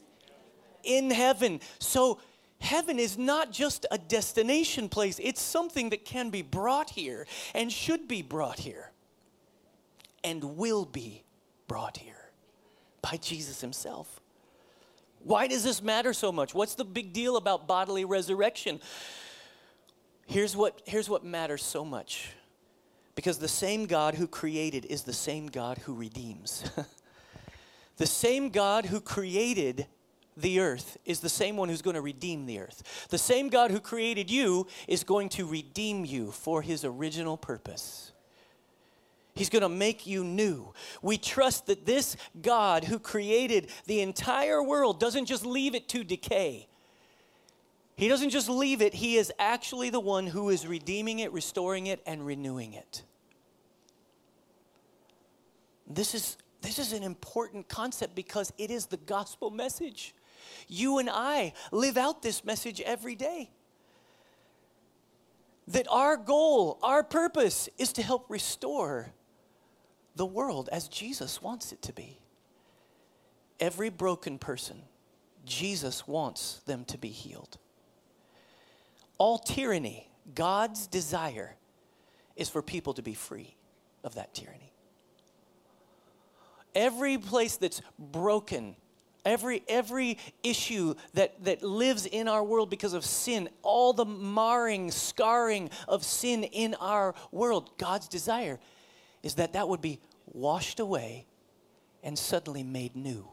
in 0.83 1.11
heaven. 1.11 1.61
So, 1.79 2.21
heaven 2.61 2.99
is 2.99 3.19
not 3.19 3.53
just 3.53 3.87
a 3.91 3.99
destination 3.99 4.89
place, 4.89 5.19
it's 5.23 5.41
something 5.41 5.91
that 5.91 6.05
can 6.05 6.31
be 6.31 6.43
brought 6.43 6.91
here 6.91 7.27
and 7.55 7.73
should 7.73 8.07
be 8.07 8.23
brought 8.23 8.61
here 8.61 8.93
and 10.23 10.57
will 10.57 10.85
be 10.85 11.25
brought 11.67 11.97
here 11.97 12.31
by 13.03 13.17
Jesus 13.17 13.61
Himself. 13.61 14.21
Why 15.23 15.47
does 15.47 15.65
this 15.65 15.83
matter 15.83 16.13
so 16.13 16.33
much? 16.33 16.55
What's 16.55 16.75
the 16.75 16.85
big 16.85 17.13
deal 17.13 17.37
about 17.37 17.67
bodily 17.67 18.05
resurrection? 18.05 18.81
Here's 20.27 20.57
what, 20.57 20.81
here's 20.87 21.11
what 21.11 21.25
matters 21.25 21.63
so 21.63 21.85
much. 21.85 22.33
Because 23.15 23.39
the 23.39 23.49
same 23.49 23.87
God 23.87 24.15
who 24.15 24.27
created 24.27 24.87
is 24.87 25.03
the 25.03 25.13
same 25.13 25.49
God 25.49 25.79
who 25.79 25.95
redeems. 25.95 26.65
the 27.97 28.07
same 28.07 28.51
God 28.51 28.87
who 28.87 29.01
created 29.01 29.87
the 30.41 30.61
earth 30.61 30.97
is 31.05 31.21
the 31.21 31.29
same 31.29 31.57
one 31.57 31.69
who's 31.69 31.83
going 31.83 31.95
to 31.95 32.01
redeem 32.01 32.47
the 32.47 32.61
earth. 32.61 33.07
The 33.11 33.19
same 33.19 33.49
God 33.49 33.71
who 33.71 33.81
created 33.81 34.31
you 34.31 34.67
is 34.89 35.05
going 35.05 35.29
to 35.31 35.47
redeem 35.47 36.05
you 36.05 36.31
for 36.31 36.63
his 36.63 36.85
original 36.85 37.37
purpose. 37.37 38.13
He's 39.35 39.49
going 39.49 39.63
to 39.63 39.69
make 39.69 40.07
you 40.07 40.25
new. 40.25 40.73
We 41.03 41.17
trust 41.17 41.67
that 41.67 41.87
this 41.87 42.17
God 42.43 42.85
who 42.85 42.99
created 42.99 43.69
the 43.87 44.01
entire 44.01 44.63
world 44.63 45.01
doesn't 45.01 45.27
just 45.27 45.47
leave 45.47 45.75
it 45.75 45.89
to 45.91 46.05
decay. 46.05 46.67
He 47.97 48.09
doesn't 48.09 48.31
just 48.31 48.49
leave 48.49 48.81
it, 48.81 48.95
He 48.95 49.17
is 49.17 49.31
actually 49.39 49.91
the 49.91 50.01
one 50.01 50.27
who 50.27 50.49
is 50.49 50.67
redeeming 50.67 51.19
it, 51.19 51.33
restoring 51.33 51.87
it, 51.87 52.01
and 52.07 52.25
renewing 52.25 52.73
it. 52.73 53.03
This 55.87 56.15
is, 56.15 56.39
this 56.63 56.79
is 56.79 56.95
an 56.95 57.03
important 57.03 57.69
concept 57.69 58.15
because 58.15 58.53
it 58.57 58.71
is 58.71 58.87
the 58.87 58.97
gospel 58.97 59.51
message. 59.51 60.15
You 60.71 60.99
and 60.99 61.11
I 61.11 61.53
live 61.73 61.97
out 61.97 62.23
this 62.23 62.45
message 62.45 62.81
every 62.81 63.17
day. 63.17 63.51
That 65.69 65.87
our 65.91 66.17
goal, 66.17 66.79
our 66.83 67.03
purpose 67.03 67.69
is 67.77 67.93
to 67.95 68.03
help 68.03 68.27
restore 68.29 69.13
the 70.15 70.27
world 70.27 70.69
as 70.73 70.89
Jesus 70.89 71.43
wants 71.43 71.73
it 71.73 71.83
to 71.83 71.93
be. 71.93 72.19
Every 73.59 73.91
broken 73.91 74.39
person 74.39 74.83
Jesus 75.45 76.07
wants 76.07 76.61
them 76.67 76.85
to 76.87 76.99
be 76.99 77.09
healed. 77.09 77.59
All 79.19 79.39
tyranny, 79.39 80.09
God's 80.35 80.87
desire, 80.87 81.57
is 82.37 82.49
for 82.49 82.63
people 82.63 82.95
to 82.95 83.03
be 83.03 83.15
free 83.15 83.57
of 84.05 84.15
that 84.15 84.35
tyranny. 84.35 84.73
Every 86.75 87.19
place 87.19 87.57
that's 87.57 87.83
broken, 87.99 88.77
every 89.25 89.63
every 89.69 90.19
issue 90.43 90.95
that 91.15 91.45
that 91.45 91.63
lives 91.63 92.07
in 92.07 92.29
our 92.29 92.43
world 92.43 92.71
because 92.71 92.95
of 92.95 93.05
sin 93.05 93.49
all 93.63 93.93
the 93.93 94.05
marring 94.05 94.91
scarring 94.91 95.71
of 95.89 96.05
sin 96.05 96.45
in 96.45 96.75
our 96.75 97.15
world 97.33 97.71
god's 97.79 98.09
desire 98.09 98.59
is 99.23 99.35
that 99.35 99.53
that 99.53 99.69
would 99.69 99.81
be 99.81 100.01
washed 100.33 100.81
away 100.81 101.27
and 102.03 102.19
suddenly 102.19 102.63
made 102.63 102.97
new. 102.97 103.29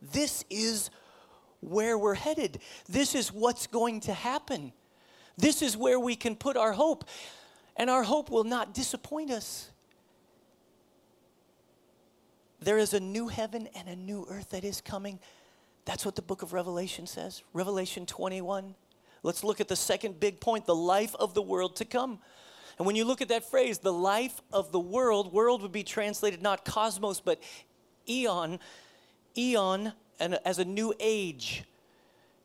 This 0.00 0.44
is 0.50 0.90
where 1.60 1.98
we're 1.98 2.14
headed. 2.14 2.60
This 2.88 3.14
is 3.14 3.32
what's 3.32 3.66
going 3.66 4.00
to 4.00 4.12
happen. 4.12 4.72
This 5.36 5.62
is 5.62 5.76
where 5.76 5.98
we 5.98 6.16
can 6.16 6.36
put 6.36 6.56
our 6.56 6.72
hope. 6.72 7.04
And 7.76 7.90
our 7.90 8.02
hope 8.02 8.30
will 8.30 8.44
not 8.44 8.74
disappoint 8.74 9.30
us 9.30 9.70
there 12.60 12.78
is 12.78 12.94
a 12.94 13.00
new 13.00 13.28
heaven 13.28 13.68
and 13.74 13.88
a 13.88 13.96
new 13.96 14.26
earth 14.30 14.50
that 14.50 14.64
is 14.64 14.80
coming. 14.80 15.18
That's 15.84 16.04
what 16.04 16.16
the 16.16 16.22
book 16.22 16.42
of 16.42 16.52
Revelation 16.52 17.06
says. 17.06 17.42
Revelation 17.52 18.06
21. 18.06 18.74
Let's 19.22 19.44
look 19.44 19.60
at 19.60 19.68
the 19.68 19.76
second 19.76 20.20
big 20.20 20.40
point 20.40 20.66
the 20.66 20.74
life 20.74 21.14
of 21.16 21.34
the 21.34 21.42
world 21.42 21.76
to 21.76 21.84
come. 21.84 22.18
And 22.78 22.86
when 22.86 22.96
you 22.96 23.04
look 23.04 23.22
at 23.22 23.28
that 23.28 23.48
phrase, 23.48 23.78
the 23.78 23.92
life 23.92 24.40
of 24.52 24.72
the 24.72 24.80
world, 24.80 25.32
world 25.32 25.62
would 25.62 25.72
be 25.72 25.82
translated 25.82 26.42
not 26.42 26.64
cosmos, 26.64 27.20
but 27.20 27.40
eon, 28.08 28.58
eon, 29.36 29.92
and 30.20 30.38
as 30.44 30.58
a 30.58 30.64
new 30.64 30.94
age. 31.00 31.64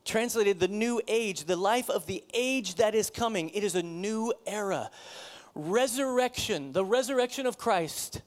Translated 0.04 0.58
the 0.58 0.68
new 0.68 1.00
age, 1.06 1.44
the 1.44 1.56
life 1.56 1.88
of 1.88 2.06
the 2.06 2.24
age 2.34 2.76
that 2.76 2.94
is 2.94 3.10
coming. 3.10 3.50
It 3.50 3.62
is 3.62 3.74
a 3.74 3.82
new 3.82 4.32
era. 4.46 4.90
Resurrection, 5.54 6.72
the 6.72 6.84
resurrection 6.84 7.46
of 7.46 7.58
Christ 7.58 8.22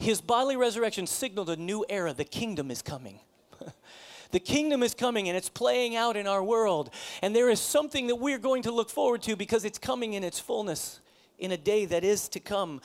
his 0.00 0.20
bodily 0.20 0.56
resurrection 0.56 1.06
signaled 1.06 1.50
a 1.50 1.56
new 1.56 1.84
era. 1.88 2.12
The 2.12 2.24
kingdom 2.24 2.70
is 2.70 2.82
coming. 2.82 3.20
the 4.30 4.40
kingdom 4.40 4.82
is 4.82 4.94
coming 4.94 5.28
and 5.28 5.36
it's 5.36 5.50
playing 5.50 5.94
out 5.94 6.16
in 6.16 6.26
our 6.26 6.42
world. 6.42 6.90
And 7.22 7.36
there 7.36 7.50
is 7.50 7.60
something 7.60 8.06
that 8.06 8.16
we're 8.16 8.38
going 8.38 8.62
to 8.62 8.72
look 8.72 8.88
forward 8.88 9.22
to 9.22 9.36
because 9.36 9.64
it's 9.64 9.78
coming 9.78 10.14
in 10.14 10.24
its 10.24 10.40
fullness 10.40 11.00
in 11.38 11.52
a 11.52 11.56
day 11.56 11.84
that 11.84 12.02
is 12.02 12.28
to 12.30 12.40
come. 12.40 12.80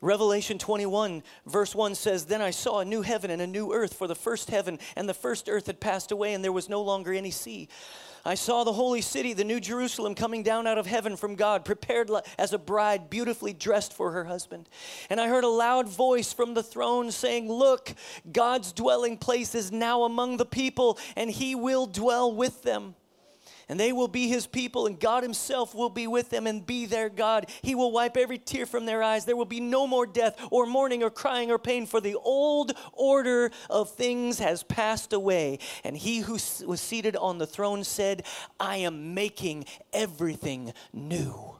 Revelation 0.00 0.58
21, 0.58 1.22
verse 1.46 1.74
1 1.74 1.94
says, 1.94 2.24
Then 2.24 2.40
I 2.40 2.50
saw 2.50 2.80
a 2.80 2.84
new 2.84 3.02
heaven 3.02 3.30
and 3.30 3.40
a 3.40 3.46
new 3.46 3.72
earth, 3.72 3.94
for 3.94 4.08
the 4.08 4.16
first 4.16 4.50
heaven 4.50 4.80
and 4.96 5.08
the 5.08 5.14
first 5.14 5.48
earth 5.48 5.66
had 5.66 5.80
passed 5.80 6.10
away, 6.10 6.34
and 6.34 6.42
there 6.42 6.50
was 6.50 6.68
no 6.68 6.82
longer 6.82 7.12
any 7.12 7.30
sea. 7.30 7.68
I 8.24 8.34
saw 8.34 8.62
the 8.62 8.72
holy 8.72 9.00
city, 9.00 9.32
the 9.32 9.44
new 9.44 9.58
Jerusalem, 9.58 10.14
coming 10.14 10.42
down 10.42 10.66
out 10.66 10.78
of 10.78 10.86
heaven 10.86 11.16
from 11.16 11.34
God, 11.34 11.64
prepared 11.64 12.10
as 12.38 12.52
a 12.52 12.58
bride, 12.58 13.10
beautifully 13.10 13.52
dressed 13.52 13.92
for 13.92 14.12
her 14.12 14.24
husband. 14.24 14.68
And 15.10 15.20
I 15.20 15.28
heard 15.28 15.44
a 15.44 15.48
loud 15.48 15.88
voice 15.88 16.32
from 16.32 16.54
the 16.54 16.62
throne 16.62 17.10
saying, 17.10 17.50
Look, 17.50 17.94
God's 18.30 18.72
dwelling 18.72 19.16
place 19.16 19.54
is 19.54 19.72
now 19.72 20.04
among 20.04 20.36
the 20.36 20.46
people, 20.46 20.98
and 21.16 21.30
he 21.30 21.54
will 21.54 21.86
dwell 21.86 22.32
with 22.32 22.62
them 22.62 22.94
and 23.72 23.80
they 23.80 23.90
will 23.90 24.06
be 24.06 24.28
his 24.28 24.46
people, 24.46 24.86
and 24.86 25.00
God 25.00 25.22
himself 25.22 25.74
will 25.74 25.88
be 25.88 26.06
with 26.06 26.28
them 26.28 26.46
and 26.46 26.66
be 26.66 26.84
their 26.84 27.08
God. 27.08 27.46
He 27.62 27.74
will 27.74 27.90
wipe 27.90 28.18
every 28.18 28.36
tear 28.36 28.66
from 28.66 28.84
their 28.84 29.02
eyes. 29.02 29.24
There 29.24 29.34
will 29.34 29.46
be 29.46 29.60
no 29.60 29.86
more 29.86 30.04
death, 30.04 30.38
or 30.50 30.66
mourning, 30.66 31.02
or 31.02 31.08
crying, 31.08 31.50
or 31.50 31.58
pain, 31.58 31.86
for 31.86 31.98
the 31.98 32.16
old 32.16 32.72
order 32.92 33.50
of 33.70 33.88
things 33.88 34.40
has 34.40 34.62
passed 34.62 35.14
away. 35.14 35.58
And 35.84 35.96
he 35.96 36.18
who 36.18 36.34
was 36.66 36.82
seated 36.82 37.16
on 37.16 37.38
the 37.38 37.46
throne 37.46 37.82
said, 37.82 38.26
I 38.60 38.76
am 38.76 39.14
making 39.14 39.64
everything 39.90 40.74
new. 40.92 41.56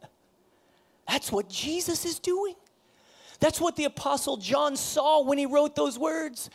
That's 1.08 1.32
what 1.32 1.48
Jesus 1.48 2.04
is 2.04 2.20
doing. 2.20 2.54
That's 3.40 3.60
what 3.60 3.74
the 3.74 3.86
Apostle 3.86 4.36
John 4.36 4.76
saw 4.76 5.24
when 5.24 5.36
he 5.36 5.46
wrote 5.46 5.74
those 5.74 5.98
words. 5.98 6.48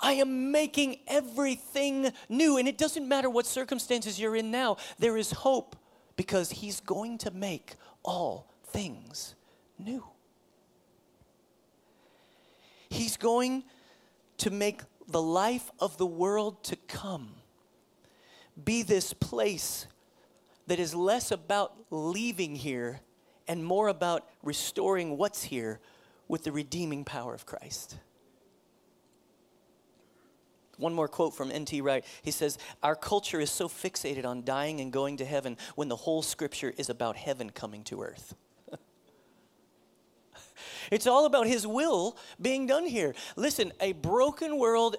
I 0.00 0.12
am 0.14 0.50
making 0.50 0.98
everything 1.06 2.12
new. 2.28 2.56
And 2.56 2.68
it 2.68 2.78
doesn't 2.78 3.06
matter 3.06 3.30
what 3.30 3.46
circumstances 3.46 4.20
you're 4.20 4.36
in 4.36 4.50
now, 4.50 4.76
there 4.98 5.16
is 5.16 5.30
hope 5.30 5.76
because 6.16 6.50
He's 6.50 6.80
going 6.80 7.18
to 7.18 7.30
make 7.30 7.74
all 8.02 8.50
things 8.66 9.34
new. 9.78 10.04
He's 12.88 13.16
going 13.16 13.64
to 14.38 14.50
make 14.50 14.82
the 15.08 15.22
life 15.22 15.70
of 15.80 15.98
the 15.98 16.06
world 16.06 16.62
to 16.64 16.76
come 16.76 17.34
be 18.62 18.82
this 18.82 19.12
place 19.12 19.86
that 20.66 20.78
is 20.78 20.94
less 20.94 21.30
about 21.30 21.74
leaving 21.90 22.56
here 22.56 23.00
and 23.48 23.64
more 23.64 23.88
about 23.88 24.28
restoring 24.42 25.18
what's 25.18 25.44
here 25.44 25.80
with 26.28 26.44
the 26.44 26.52
redeeming 26.52 27.04
power 27.04 27.34
of 27.34 27.44
Christ. 27.44 27.96
One 30.78 30.94
more 30.94 31.08
quote 31.08 31.34
from 31.34 31.50
N.T. 31.50 31.80
Wright. 31.80 32.04
He 32.22 32.30
says, 32.30 32.58
Our 32.82 32.96
culture 32.96 33.40
is 33.40 33.50
so 33.50 33.68
fixated 33.68 34.24
on 34.24 34.44
dying 34.44 34.80
and 34.80 34.92
going 34.92 35.18
to 35.18 35.24
heaven 35.24 35.56
when 35.74 35.88
the 35.88 35.96
whole 35.96 36.22
scripture 36.22 36.72
is 36.76 36.90
about 36.90 37.16
heaven 37.16 37.50
coming 37.50 37.84
to 37.84 38.02
earth. 38.02 38.34
it's 40.90 41.06
all 41.06 41.26
about 41.26 41.46
his 41.46 41.66
will 41.66 42.16
being 42.40 42.66
done 42.66 42.86
here. 42.86 43.14
Listen, 43.36 43.72
a 43.80 43.92
broken 43.92 44.58
world 44.58 44.96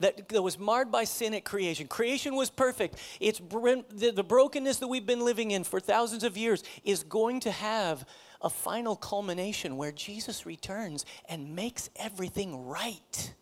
that, 0.00 0.28
that 0.28 0.42
was 0.42 0.58
marred 0.58 0.90
by 0.90 1.04
sin 1.04 1.34
at 1.34 1.44
creation. 1.44 1.88
Creation 1.88 2.34
was 2.34 2.50
perfect. 2.50 2.98
It's 3.20 3.38
the, 3.38 4.12
the 4.14 4.24
brokenness 4.24 4.78
that 4.78 4.88
we've 4.88 5.06
been 5.06 5.24
living 5.24 5.50
in 5.50 5.64
for 5.64 5.80
thousands 5.80 6.24
of 6.24 6.36
years 6.36 6.64
is 6.84 7.02
going 7.02 7.40
to 7.40 7.50
have 7.50 8.06
a 8.40 8.48
final 8.48 8.96
culmination 8.96 9.76
where 9.76 9.92
Jesus 9.92 10.46
returns 10.46 11.04
and 11.28 11.54
makes 11.54 11.90
everything 11.96 12.66
right. 12.66 13.34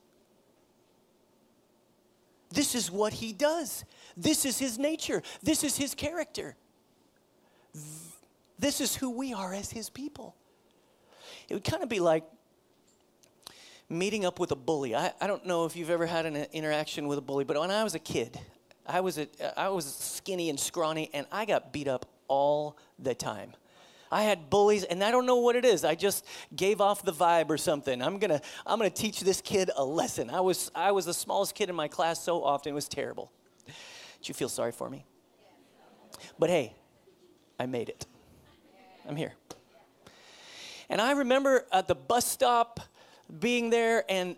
This 2.50 2.74
is 2.74 2.90
what 2.90 3.12
he 3.12 3.32
does. 3.32 3.85
This 4.16 4.44
is 4.44 4.59
his 4.59 4.78
nature. 4.78 5.22
This 5.42 5.64
is 5.64 5.76
his 5.76 5.94
character. 5.94 6.56
This 8.59 8.80
is 8.80 8.96
who 8.96 9.11
we 9.11 9.35
are 9.35 9.52
as 9.52 9.70
his 9.70 9.90
people. 9.90 10.35
It 11.48 11.54
would 11.54 11.64
kind 11.64 11.82
of 11.82 11.88
be 11.88 12.00
like 12.00 12.24
meeting 13.88 14.24
up 14.24 14.40
with 14.40 14.50
a 14.50 14.56
bully. 14.56 14.94
I, 14.94 15.12
I 15.20 15.26
don't 15.26 15.46
know 15.46 15.64
if 15.64 15.76
you've 15.76 15.90
ever 15.90 16.06
had 16.06 16.26
an 16.26 16.37
interaction 16.52 17.06
with 17.06 17.18
a 17.18 17.22
bully, 17.22 17.44
but 17.44 17.59
when 17.59 17.70
I 17.70 17.85
was 17.85 17.94
a 17.94 18.00
kid, 18.00 18.38
I 18.87 19.00
was, 19.00 19.18
a, 19.18 19.28
I 19.59 19.68
was 19.68 19.85
skinny 19.85 20.50
and 20.50 20.59
scrawny, 20.59 21.11
and 21.12 21.26
I 21.30 21.44
got 21.44 21.72
beat 21.72 21.88
up 21.88 22.06
all 22.28 22.76
the 22.98 23.14
time. 23.14 23.52
I 24.11 24.23
had 24.23 24.51
bullies, 24.51 24.85
and 24.85 25.03
I 25.03 25.11
don't 25.11 25.27
know 25.27 25.37
what 25.37 25.57
it 25.57 25.64
is. 25.64 25.85
I 25.85 25.95
just 25.95 26.25
gave 26.55 26.81
off 26.81 27.03
the 27.03 27.12
vibe 27.12 27.51
or 27.51 27.59
something. 27.59 28.01
I'm 28.03 28.19
gonna, 28.19 28.40
I'm 28.66 28.79
gonna 28.79 28.90
teach 28.90 29.21
this 29.21 29.40
kid 29.40 29.71
a 29.77 29.85
lesson. 29.85 30.31
I 30.31 30.40
was, 30.40 30.71
I 30.75 30.92
was 30.92 31.07
the 31.07 31.14
smallest 31.14 31.55
kid 31.55 31.69
in 31.69 31.75
my 31.75 31.88
class 31.88 32.23
so 32.23 32.45
often. 32.45 32.71
It 32.71 32.75
was 32.75 32.88
terrible. 32.88 33.33
Did 33.66 34.29
you 34.29 34.35
feel 34.35 34.49
sorry 34.49 34.73
for 34.73 34.88
me? 34.88 35.05
But 36.38 36.51
hey, 36.51 36.75
I 37.59 37.66
made 37.66 37.88
it. 37.88 38.07
I'm 39.09 39.16
here. 39.16 39.35
And 40.88 41.01
I 41.01 41.12
remember 41.12 41.66
at 41.73 41.88
the 41.88 41.95
bus 41.95 42.25
stop 42.25 42.81
being 43.41 43.71
there 43.71 44.05
and 44.09 44.37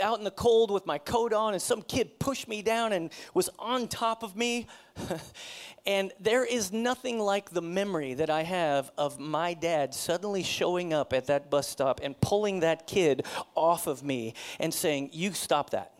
out 0.00 0.18
in 0.18 0.24
the 0.24 0.30
cold 0.30 0.70
with 0.70 0.86
my 0.86 0.98
coat 0.98 1.32
on, 1.32 1.52
and 1.52 1.62
some 1.62 1.82
kid 1.82 2.18
pushed 2.18 2.48
me 2.48 2.62
down 2.62 2.92
and 2.92 3.10
was 3.34 3.50
on 3.58 3.88
top 3.88 4.22
of 4.22 4.36
me. 4.36 4.66
and 5.86 6.12
there 6.20 6.44
is 6.44 6.72
nothing 6.72 7.18
like 7.18 7.50
the 7.50 7.62
memory 7.62 8.14
that 8.14 8.30
I 8.30 8.42
have 8.42 8.90
of 8.96 9.18
my 9.18 9.54
dad 9.54 9.94
suddenly 9.94 10.42
showing 10.42 10.92
up 10.92 11.12
at 11.12 11.26
that 11.26 11.50
bus 11.50 11.68
stop 11.68 12.00
and 12.02 12.18
pulling 12.20 12.60
that 12.60 12.86
kid 12.86 13.26
off 13.54 13.86
of 13.86 14.02
me 14.02 14.34
and 14.58 14.72
saying, 14.72 15.10
You 15.12 15.32
stop 15.32 15.70
that. 15.70 15.92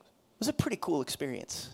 It 0.00 0.38
was 0.38 0.48
a 0.48 0.52
pretty 0.52 0.78
cool 0.80 1.02
experience. 1.02 1.70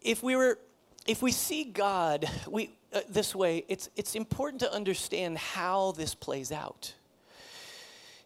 If 0.00 0.22
we 0.22 0.34
were 0.34 0.58
if 1.06 1.22
we 1.22 1.32
see 1.32 1.64
God, 1.64 2.28
we 2.48 2.70
uh, 2.92 3.00
this 3.08 3.34
way, 3.34 3.64
it's, 3.68 3.88
it's 3.96 4.14
important 4.14 4.60
to 4.60 4.72
understand 4.72 5.38
how 5.38 5.92
this 5.92 6.14
plays 6.14 6.52
out. 6.52 6.94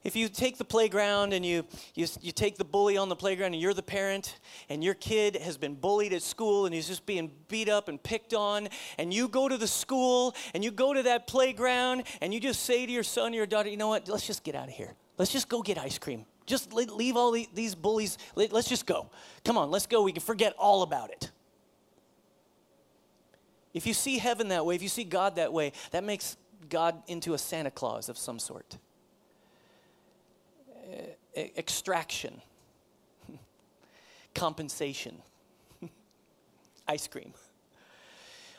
If 0.04 0.14
you 0.14 0.28
take 0.28 0.56
the 0.56 0.64
playground 0.64 1.32
and 1.32 1.44
you, 1.44 1.64
you, 1.96 2.06
you 2.20 2.30
take 2.30 2.58
the 2.58 2.64
bully 2.64 2.96
on 2.96 3.08
the 3.08 3.16
playground 3.16 3.54
and 3.54 3.60
you're 3.60 3.74
the 3.74 3.82
parent 3.82 4.38
and 4.68 4.84
your 4.84 4.94
kid 4.94 5.34
has 5.34 5.58
been 5.58 5.74
bullied 5.74 6.12
at 6.12 6.22
school 6.22 6.64
and 6.64 6.72
he's 6.72 6.86
just 6.86 7.06
being 7.06 7.32
beat 7.48 7.68
up 7.68 7.88
and 7.88 8.00
picked 8.00 8.32
on, 8.32 8.68
and 8.98 9.12
you 9.12 9.26
go 9.26 9.48
to 9.48 9.56
the 9.56 9.66
school 9.66 10.36
and 10.54 10.62
you 10.62 10.70
go 10.70 10.94
to 10.94 11.02
that 11.02 11.26
playground 11.26 12.04
and 12.20 12.32
you 12.32 12.38
just 12.38 12.62
say 12.62 12.86
to 12.86 12.92
your 12.92 13.02
son 13.02 13.32
or 13.32 13.36
your 13.36 13.46
daughter, 13.46 13.68
you 13.68 13.76
know 13.76 13.88
what, 13.88 14.08
let's 14.08 14.26
just 14.26 14.44
get 14.44 14.54
out 14.54 14.68
of 14.68 14.74
here. 14.74 14.94
Let's 15.18 15.32
just 15.32 15.48
go 15.48 15.60
get 15.60 15.76
ice 15.76 15.98
cream. 15.98 16.24
Just 16.46 16.72
leave 16.72 17.16
all 17.16 17.32
these 17.32 17.74
bullies. 17.74 18.18
Let's 18.36 18.68
just 18.68 18.86
go. 18.86 19.10
Come 19.44 19.58
on, 19.58 19.72
let's 19.72 19.88
go. 19.88 20.02
We 20.02 20.12
can 20.12 20.22
forget 20.22 20.54
all 20.56 20.82
about 20.82 21.10
it. 21.10 21.32
If 23.76 23.86
you 23.86 23.92
see 23.92 24.16
heaven 24.16 24.48
that 24.48 24.64
way, 24.64 24.74
if 24.74 24.82
you 24.82 24.88
see 24.88 25.04
God 25.04 25.36
that 25.36 25.52
way, 25.52 25.72
that 25.90 26.02
makes 26.02 26.38
God 26.70 27.02
into 27.08 27.34
a 27.34 27.38
Santa 27.38 27.70
Claus 27.70 28.08
of 28.08 28.16
some 28.16 28.38
sort. 28.38 28.78
e- 31.36 31.50
extraction, 31.58 32.40
compensation, 34.34 35.20
ice 36.88 37.06
cream. 37.06 37.34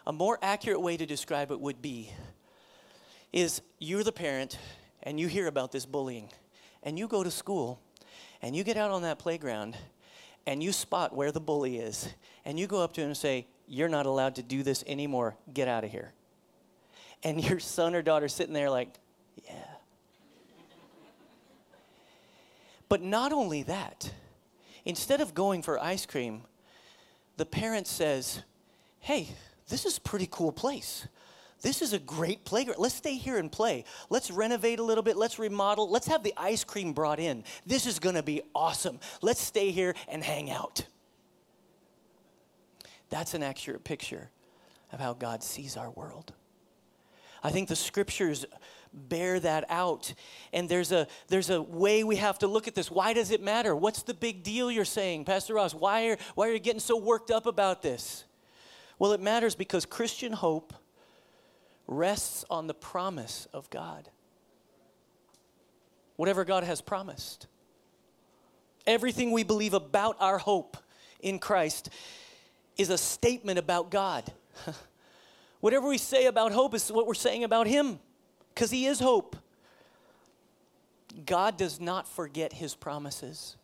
A 0.05 0.13
more 0.13 0.37
accurate 0.43 0.79
way 0.79 0.97
to 0.97 1.07
describe 1.07 1.49
it 1.49 1.59
would 1.59 1.81
be 1.81 2.11
is 3.33 3.63
you're 3.79 4.03
the 4.03 4.11
parent 4.11 4.59
and 5.01 5.19
you 5.19 5.25
hear 5.27 5.47
about 5.47 5.71
this 5.71 5.87
bullying 5.87 6.29
and 6.83 6.99
you 6.99 7.07
go 7.07 7.23
to 7.23 7.31
school 7.31 7.81
and 8.43 8.55
you 8.55 8.63
get 8.63 8.77
out 8.77 8.91
on 8.91 9.01
that 9.01 9.17
playground 9.17 9.75
and 10.45 10.61
you 10.61 10.71
spot 10.71 11.15
where 11.15 11.31
the 11.31 11.41
bully 11.41 11.79
is 11.79 12.07
and 12.45 12.59
you 12.59 12.67
go 12.67 12.83
up 12.83 12.93
to 12.93 13.01
him 13.01 13.07
and 13.07 13.17
say, 13.17 13.47
You're 13.67 13.89
not 13.89 14.05
allowed 14.05 14.35
to 14.35 14.43
do 14.43 14.63
this 14.63 14.83
anymore. 14.87 15.35
Get 15.53 15.67
out 15.67 15.83
of 15.83 15.91
here. 15.91 16.13
And 17.23 17.43
your 17.43 17.59
son 17.59 17.95
or 17.95 18.01
daughter 18.01 18.27
sitting 18.27 18.53
there 18.53 18.69
like, 18.69 18.89
Yeah. 19.45 19.53
But 22.89 23.01
not 23.01 23.33
only 23.33 23.63
that, 23.63 24.11
instead 24.85 25.19
of 25.19 25.33
going 25.33 25.61
for 25.61 25.77
ice 25.77 26.05
cream, 26.05 26.43
the 27.35 27.45
parent 27.45 27.85
says, 27.87 28.43
Hey, 28.99 29.29
this 29.67 29.85
is 29.85 29.97
a 29.97 30.01
pretty 30.01 30.27
cool 30.31 30.51
place. 30.51 31.07
This 31.61 31.81
is 31.81 31.91
a 31.91 31.99
great 31.99 32.45
playground. 32.45 32.79
Let's 32.79 32.95
stay 32.95 33.15
here 33.15 33.37
and 33.37 33.51
play. 33.51 33.83
Let's 34.09 34.29
renovate 34.29 34.79
a 34.79 34.83
little 34.83 35.03
bit. 35.03 35.17
Let's 35.17 35.39
remodel. 35.39 35.89
Let's 35.89 36.07
have 36.07 36.23
the 36.23 36.33
ice 36.37 36.63
cream 36.63 36.93
brought 36.93 37.19
in. 37.19 37.43
This 37.65 37.87
is 37.87 37.99
going 37.99 38.15
to 38.15 38.23
be 38.23 38.43
awesome. 38.53 38.99
Let's 39.21 39.41
stay 39.41 39.71
here 39.71 39.95
and 40.07 40.23
hang 40.23 40.51
out. 40.51 40.85
That's 43.09 43.33
an 43.33 43.43
accurate 43.43 43.83
picture 43.83 44.29
of 44.91 44.99
how 44.99 45.13
God 45.13 45.43
sees 45.43 45.77
our 45.77 45.89
world. 45.89 46.33
I 47.43 47.51
think 47.51 47.69
the 47.69 47.75
scriptures 47.75 48.45
bear 48.93 49.39
that 49.39 49.65
out. 49.69 50.13
And 50.53 50.67
there's 50.67 50.91
a 50.91 51.07
there's 51.27 51.49
a 51.49 51.61
way 51.61 52.03
we 52.03 52.17
have 52.17 52.39
to 52.39 52.47
look 52.47 52.67
at 52.67 52.75
this. 52.75 52.89
Why 52.89 53.13
does 53.13 53.31
it 53.31 53.41
matter? 53.41 53.75
What's 53.75 54.03
the 54.03 54.13
big 54.13 54.43
deal 54.43 54.71
you're 54.71 54.85
saying, 54.85 55.25
Pastor 55.25 55.55
Ross? 55.55 55.73
Why 55.73 56.07
are 56.07 56.17
why 56.35 56.47
are 56.47 56.53
you 56.53 56.59
getting 56.59 56.79
so 56.79 56.97
worked 56.97 57.31
up 57.31 57.45
about 57.45 57.81
this? 57.81 58.25
Well, 58.99 59.13
it 59.13 59.21
matters 59.21 59.55
because 59.55 59.85
Christian 59.85 60.33
hope 60.33 60.73
rests 61.85 62.43
on 62.49 62.67
the 62.67 62.73
promise 62.73 63.47
of 63.53 63.69
God. 63.69 64.09
Whatever 66.15 66.43
God 66.43 66.63
has 66.63 66.81
promised. 66.81 67.47
Everything 68.87 69.31
we 69.31 69.43
believe 69.43 69.73
about 69.73 70.15
our 70.19 70.37
hope 70.37 70.77
in 71.19 71.39
Christ 71.39 71.89
is 72.77 72.89
a 72.89 72.97
statement 72.97 73.59
about 73.59 73.89
God. 73.91 74.31
Whatever 75.59 75.87
we 75.87 75.97
say 75.97 76.25
about 76.25 76.51
hope 76.51 76.73
is 76.73 76.91
what 76.91 77.07
we're 77.07 77.13
saying 77.13 77.43
about 77.43 77.67
Him, 77.67 77.99
because 78.53 78.71
He 78.71 78.85
is 78.85 78.99
hope. 78.99 79.35
God 81.25 81.57
does 81.57 81.79
not 81.79 82.07
forget 82.07 82.53
His 82.53 82.75
promises. 82.75 83.55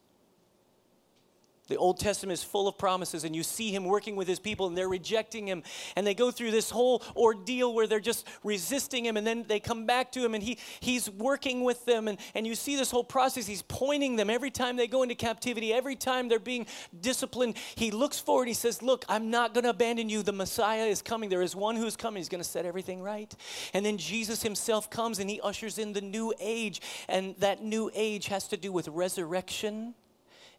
The 1.69 1.77
Old 1.77 1.97
Testament 1.97 2.37
is 2.37 2.43
full 2.43 2.67
of 2.67 2.77
promises, 2.77 3.23
and 3.23 3.33
you 3.33 3.41
see 3.41 3.73
him 3.73 3.85
working 3.85 4.17
with 4.17 4.27
his 4.27 4.37
people, 4.39 4.67
and 4.67 4.77
they're 4.77 4.89
rejecting 4.89 5.47
him. 5.47 5.63
And 5.95 6.05
they 6.05 6.13
go 6.13 6.29
through 6.29 6.51
this 6.51 6.69
whole 6.69 7.01
ordeal 7.15 7.73
where 7.73 7.87
they're 7.87 8.01
just 8.01 8.27
resisting 8.43 9.05
him, 9.05 9.15
and 9.15 9.25
then 9.25 9.45
they 9.47 9.61
come 9.61 9.85
back 9.85 10.11
to 10.13 10.25
him, 10.25 10.33
and 10.33 10.43
he, 10.43 10.57
he's 10.81 11.09
working 11.09 11.63
with 11.63 11.85
them. 11.85 12.09
And, 12.09 12.17
and 12.35 12.45
you 12.45 12.55
see 12.55 12.75
this 12.75 12.91
whole 12.91 13.03
process. 13.03 13.47
He's 13.47 13.61
pointing 13.61 14.17
them 14.17 14.29
every 14.29 14.51
time 14.51 14.75
they 14.75 14.87
go 14.87 15.03
into 15.03 15.15
captivity, 15.15 15.71
every 15.71 15.95
time 15.95 16.27
they're 16.27 16.37
being 16.37 16.65
disciplined. 16.99 17.55
He 17.75 17.91
looks 17.91 18.19
forward. 18.19 18.49
He 18.49 18.53
says, 18.53 18.81
Look, 18.81 19.05
I'm 19.07 19.29
not 19.29 19.53
going 19.53 19.63
to 19.63 19.69
abandon 19.69 20.09
you. 20.09 20.21
The 20.21 20.33
Messiah 20.33 20.85
is 20.85 21.01
coming. 21.01 21.29
There 21.29 21.41
is 21.41 21.55
one 21.55 21.77
who's 21.77 21.95
coming. 21.95 22.19
He's 22.19 22.29
going 22.29 22.43
to 22.43 22.49
set 22.49 22.65
everything 22.65 23.01
right. 23.01 23.33
And 23.73 23.85
then 23.85 23.97
Jesus 23.97 24.43
himself 24.43 24.89
comes, 24.89 25.19
and 25.19 25.29
he 25.29 25.39
ushers 25.39 25.77
in 25.77 25.93
the 25.93 26.01
new 26.01 26.33
age. 26.41 26.81
And 27.07 27.37
that 27.37 27.63
new 27.63 27.89
age 27.93 28.27
has 28.27 28.49
to 28.49 28.57
do 28.57 28.73
with 28.73 28.89
resurrection 28.89 29.95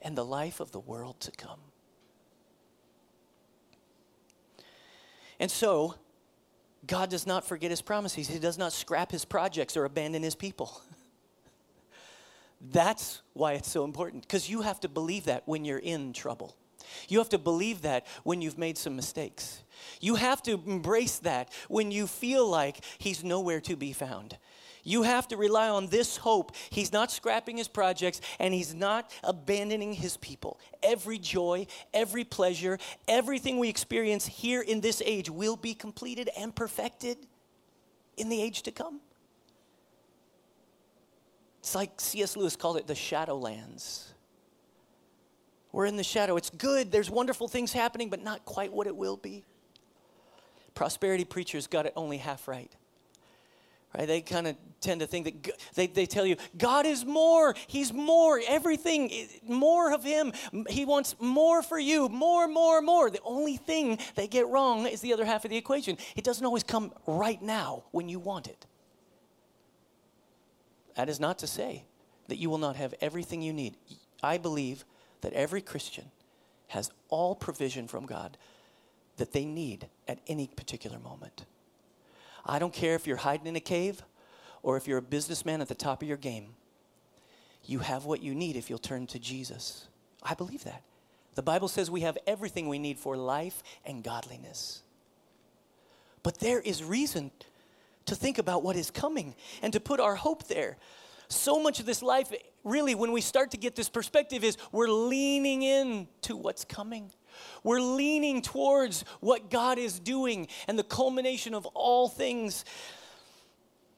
and 0.04 0.16
the 0.16 0.24
life 0.24 0.60
of 0.60 0.70
the 0.70 0.78
world 0.78 1.18
to 1.20 1.30
come. 1.32 1.58
And 5.40 5.50
so, 5.50 5.96
God 6.86 7.10
does 7.10 7.26
not 7.26 7.44
forget 7.44 7.70
his 7.70 7.82
promises. 7.82 8.28
He 8.28 8.38
does 8.38 8.58
not 8.58 8.72
scrap 8.72 9.10
his 9.10 9.24
projects 9.24 9.76
or 9.76 9.84
abandon 9.84 10.22
his 10.22 10.34
people. 10.34 10.80
That's 12.60 13.22
why 13.32 13.54
it's 13.54 13.70
so 13.70 13.84
important, 13.84 14.22
because 14.22 14.48
you 14.48 14.62
have 14.62 14.80
to 14.80 14.88
believe 14.88 15.24
that 15.24 15.42
when 15.46 15.64
you're 15.64 15.78
in 15.78 16.12
trouble. 16.12 16.54
You 17.08 17.18
have 17.18 17.30
to 17.30 17.38
believe 17.38 17.82
that 17.82 18.06
when 18.22 18.42
you've 18.42 18.58
made 18.58 18.78
some 18.78 18.94
mistakes. 18.94 19.64
You 20.00 20.16
have 20.16 20.42
to 20.44 20.52
embrace 20.66 21.18
that 21.20 21.52
when 21.68 21.90
you 21.90 22.06
feel 22.06 22.46
like 22.46 22.84
he's 22.98 23.24
nowhere 23.24 23.60
to 23.62 23.76
be 23.76 23.92
found. 23.92 24.38
You 24.84 25.02
have 25.02 25.26
to 25.28 25.36
rely 25.38 25.70
on 25.70 25.88
this 25.88 26.18
hope. 26.18 26.54
He's 26.68 26.92
not 26.92 27.10
scrapping 27.10 27.56
his 27.56 27.68
projects 27.68 28.20
and 28.38 28.52
he's 28.52 28.74
not 28.74 29.10
abandoning 29.24 29.94
his 29.94 30.18
people. 30.18 30.60
Every 30.82 31.18
joy, 31.18 31.66
every 31.94 32.22
pleasure, 32.22 32.78
everything 33.08 33.58
we 33.58 33.70
experience 33.70 34.26
here 34.26 34.60
in 34.60 34.82
this 34.82 35.02
age 35.04 35.30
will 35.30 35.56
be 35.56 35.74
completed 35.74 36.28
and 36.38 36.54
perfected 36.54 37.16
in 38.18 38.28
the 38.28 38.40
age 38.40 38.62
to 38.62 38.70
come. 38.70 39.00
It's 41.60 41.74
like 41.74 41.98
C.S. 41.98 42.36
Lewis 42.36 42.54
called 42.54 42.76
it 42.76 42.86
the 42.86 42.94
shadowlands. 42.94 44.12
We're 45.72 45.86
in 45.86 45.96
the 45.96 46.04
shadow. 46.04 46.36
It's 46.36 46.50
good. 46.50 46.92
There's 46.92 47.10
wonderful 47.10 47.48
things 47.48 47.72
happening, 47.72 48.10
but 48.10 48.22
not 48.22 48.44
quite 48.44 48.70
what 48.70 48.86
it 48.86 48.94
will 48.94 49.16
be. 49.16 49.44
Prosperity 50.74 51.24
preachers 51.24 51.66
got 51.66 51.86
it 51.86 51.94
only 51.96 52.18
half 52.18 52.46
right. 52.46 52.70
Right? 53.96 54.06
They 54.08 54.20
kind 54.20 54.46
of 54.46 54.56
tend 54.80 55.00
to 55.00 55.06
think 55.06 55.24
that 55.24 55.58
they, 55.74 55.86
they 55.86 56.06
tell 56.06 56.26
you, 56.26 56.36
God 56.58 56.84
is 56.84 57.04
more. 57.04 57.54
He's 57.66 57.92
more. 57.92 58.40
Everything, 58.46 59.10
eh, 59.10 59.26
more 59.48 59.92
of 59.92 60.02
Him. 60.02 60.32
He 60.68 60.84
wants 60.84 61.14
more 61.20 61.62
for 61.62 61.78
you. 61.78 62.08
More, 62.08 62.48
more, 62.48 62.82
more. 62.82 63.10
The 63.10 63.20
only 63.24 63.56
thing 63.56 63.98
they 64.14 64.26
get 64.26 64.48
wrong 64.48 64.86
is 64.86 65.00
the 65.00 65.12
other 65.12 65.24
half 65.24 65.44
of 65.44 65.50
the 65.50 65.56
equation. 65.56 65.96
It 66.16 66.24
doesn't 66.24 66.44
always 66.44 66.64
come 66.64 66.92
right 67.06 67.40
now 67.40 67.84
when 67.92 68.08
you 68.08 68.18
want 68.18 68.48
it. 68.48 68.66
That 70.96 71.08
is 71.08 71.20
not 71.20 71.38
to 71.40 71.46
say 71.46 71.84
that 72.28 72.36
you 72.36 72.50
will 72.50 72.58
not 72.58 72.76
have 72.76 72.94
everything 73.00 73.42
you 73.42 73.52
need. 73.52 73.76
I 74.22 74.38
believe 74.38 74.84
that 75.20 75.32
every 75.32 75.60
Christian 75.60 76.10
has 76.68 76.90
all 77.08 77.34
provision 77.34 77.86
from 77.88 78.06
God 78.06 78.36
that 79.16 79.32
they 79.32 79.44
need 79.44 79.88
at 80.08 80.18
any 80.26 80.48
particular 80.48 80.98
moment. 80.98 81.44
I 82.46 82.58
don't 82.58 82.72
care 82.72 82.94
if 82.94 83.06
you're 83.06 83.16
hiding 83.16 83.46
in 83.46 83.56
a 83.56 83.60
cave 83.60 84.02
or 84.62 84.76
if 84.76 84.86
you're 84.86 84.98
a 84.98 85.02
businessman 85.02 85.60
at 85.60 85.68
the 85.68 85.74
top 85.74 86.02
of 86.02 86.08
your 86.08 86.16
game. 86.16 86.54
You 87.64 87.78
have 87.78 88.04
what 88.04 88.22
you 88.22 88.34
need 88.34 88.56
if 88.56 88.68
you'll 88.68 88.78
turn 88.78 89.06
to 89.08 89.18
Jesus. 89.18 89.86
I 90.22 90.34
believe 90.34 90.64
that. 90.64 90.82
The 91.34 91.42
Bible 91.42 91.68
says 91.68 91.90
we 91.90 92.02
have 92.02 92.18
everything 92.26 92.68
we 92.68 92.78
need 92.78 92.98
for 92.98 93.16
life 93.16 93.62
and 93.84 94.04
godliness. 94.04 94.82
But 96.22 96.38
there 96.38 96.60
is 96.60 96.82
reason 96.82 97.30
to 98.06 98.14
think 98.14 98.38
about 98.38 98.62
what 98.62 98.76
is 98.76 98.90
coming 98.90 99.34
and 99.62 99.72
to 99.72 99.80
put 99.80 100.00
our 100.00 100.14
hope 100.14 100.44
there. 100.48 100.76
So 101.28 101.60
much 101.60 101.80
of 101.80 101.86
this 101.86 102.02
life, 102.02 102.32
really, 102.62 102.94
when 102.94 103.12
we 103.12 103.20
start 103.20 103.50
to 103.52 103.56
get 103.56 103.74
this 103.74 103.88
perspective, 103.88 104.44
is 104.44 104.56
we're 104.72 104.88
leaning 104.88 105.62
in 105.62 106.06
to 106.22 106.36
what's 106.36 106.64
coming. 106.64 107.10
We're 107.62 107.80
leaning 107.80 108.42
towards 108.42 109.04
what 109.20 109.50
God 109.50 109.78
is 109.78 109.98
doing 109.98 110.48
and 110.68 110.78
the 110.78 110.84
culmination 110.84 111.54
of 111.54 111.66
all 111.66 112.08
things. 112.08 112.64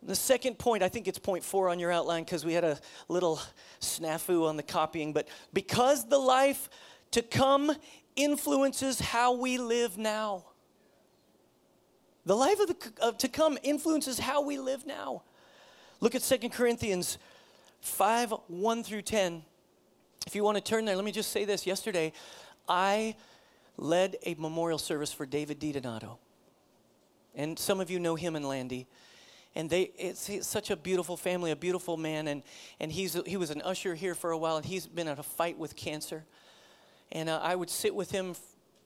The 0.02 0.14
second 0.14 0.58
point, 0.58 0.82
I 0.82 0.88
think 0.88 1.08
it's 1.08 1.18
point 1.18 1.42
four 1.42 1.68
on 1.68 1.78
your 1.78 1.90
outline 1.90 2.24
because 2.24 2.44
we 2.44 2.52
had 2.52 2.64
a 2.64 2.78
little 3.08 3.40
snafu 3.80 4.48
on 4.48 4.56
the 4.56 4.62
copying, 4.62 5.12
but 5.12 5.28
because 5.52 6.08
the 6.08 6.18
life 6.18 6.68
to 7.12 7.22
come 7.22 7.72
influences 8.16 9.00
how 9.00 9.32
we 9.34 9.58
live 9.58 9.96
now. 9.98 10.44
The 12.24 12.36
life 12.36 12.58
of 12.58 12.68
the 12.68 12.92
uh, 13.00 13.12
to 13.12 13.28
come 13.28 13.56
influences 13.62 14.18
how 14.18 14.42
we 14.42 14.58
live 14.58 14.84
now. 14.84 15.22
Look 16.00 16.14
at 16.14 16.22
2 16.22 16.48
Corinthians 16.48 17.18
5 17.80 18.34
1 18.48 18.82
through 18.82 19.02
10. 19.02 19.42
If 20.26 20.34
you 20.34 20.42
want 20.42 20.56
to 20.56 20.62
turn 20.62 20.84
there, 20.84 20.96
let 20.96 21.04
me 21.04 21.12
just 21.12 21.30
say 21.30 21.44
this. 21.44 21.66
Yesterday, 21.66 22.12
I 22.68 23.16
led 23.76 24.16
a 24.24 24.34
memorial 24.34 24.78
service 24.78 25.12
for 25.12 25.26
David 25.26 25.60
DiDonato. 25.60 26.18
And 27.34 27.58
some 27.58 27.80
of 27.80 27.90
you 27.90 27.98
know 27.98 28.14
him 28.14 28.36
and 28.36 28.46
Landy. 28.46 28.86
And 29.54 29.68
they, 29.68 29.90
it's, 29.98 30.28
it's, 30.28 30.46
such 30.46 30.70
a 30.70 30.76
beautiful 30.76 31.16
family, 31.16 31.50
a 31.50 31.56
beautiful 31.56 31.96
man. 31.96 32.28
And, 32.28 32.42
and 32.80 32.90
he's, 32.90 33.18
he 33.26 33.36
was 33.36 33.50
an 33.50 33.62
usher 33.62 33.94
here 33.94 34.14
for 34.14 34.30
a 34.30 34.38
while, 34.38 34.56
and 34.56 34.64
he's 34.64 34.86
been 34.86 35.08
at 35.08 35.18
a 35.18 35.22
fight 35.22 35.58
with 35.58 35.76
cancer. 35.76 36.24
And 37.12 37.28
uh, 37.28 37.40
I 37.42 37.54
would 37.54 37.70
sit 37.70 37.94
with 37.94 38.10
him, 38.10 38.34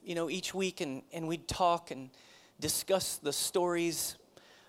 you 0.05 0.15
know, 0.15 0.29
each 0.29 0.55
week, 0.55 0.81
and, 0.81 1.03
and 1.13 1.27
we'd 1.29 1.49
talk 1.49 1.91
and 1.91 2.11
discuss 2.59 3.17
the 3.17 3.33
stories 3.33 4.17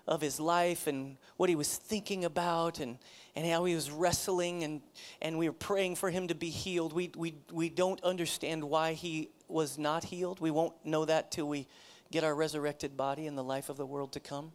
of 0.08 0.20
his 0.20 0.40
life 0.40 0.86
and 0.86 1.16
what 1.36 1.48
he 1.48 1.54
was 1.54 1.76
thinking 1.76 2.24
about 2.24 2.80
and, 2.80 2.98
and 3.34 3.46
how 3.46 3.64
he 3.64 3.74
was 3.74 3.90
wrestling 3.90 4.62
and, 4.62 4.80
and 5.20 5.38
we 5.38 5.48
were 5.48 5.54
praying 5.54 5.96
for 5.96 6.10
him 6.10 6.28
to 6.28 6.34
be 6.34 6.50
healed. 6.50 6.92
We, 6.92 7.10
we, 7.16 7.34
we 7.50 7.68
don't 7.68 8.02
understand 8.04 8.62
why 8.62 8.92
he 8.92 9.30
was 9.48 9.78
not 9.78 10.04
healed. 10.04 10.40
We 10.40 10.50
won't 10.50 10.74
know 10.84 11.04
that 11.04 11.30
till 11.30 11.48
we 11.48 11.66
get 12.10 12.24
our 12.24 12.34
resurrected 12.34 12.96
body 12.96 13.26
in 13.26 13.34
the 13.34 13.44
life 13.44 13.68
of 13.68 13.76
the 13.76 13.86
world 13.86 14.12
to 14.12 14.20
come. 14.20 14.52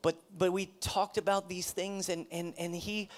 But, 0.00 0.16
but 0.36 0.52
we 0.52 0.66
talked 0.80 1.18
about 1.18 1.48
these 1.48 1.70
things 1.70 2.08
and, 2.08 2.26
and, 2.30 2.54
and 2.58 2.74
he, 2.74 3.10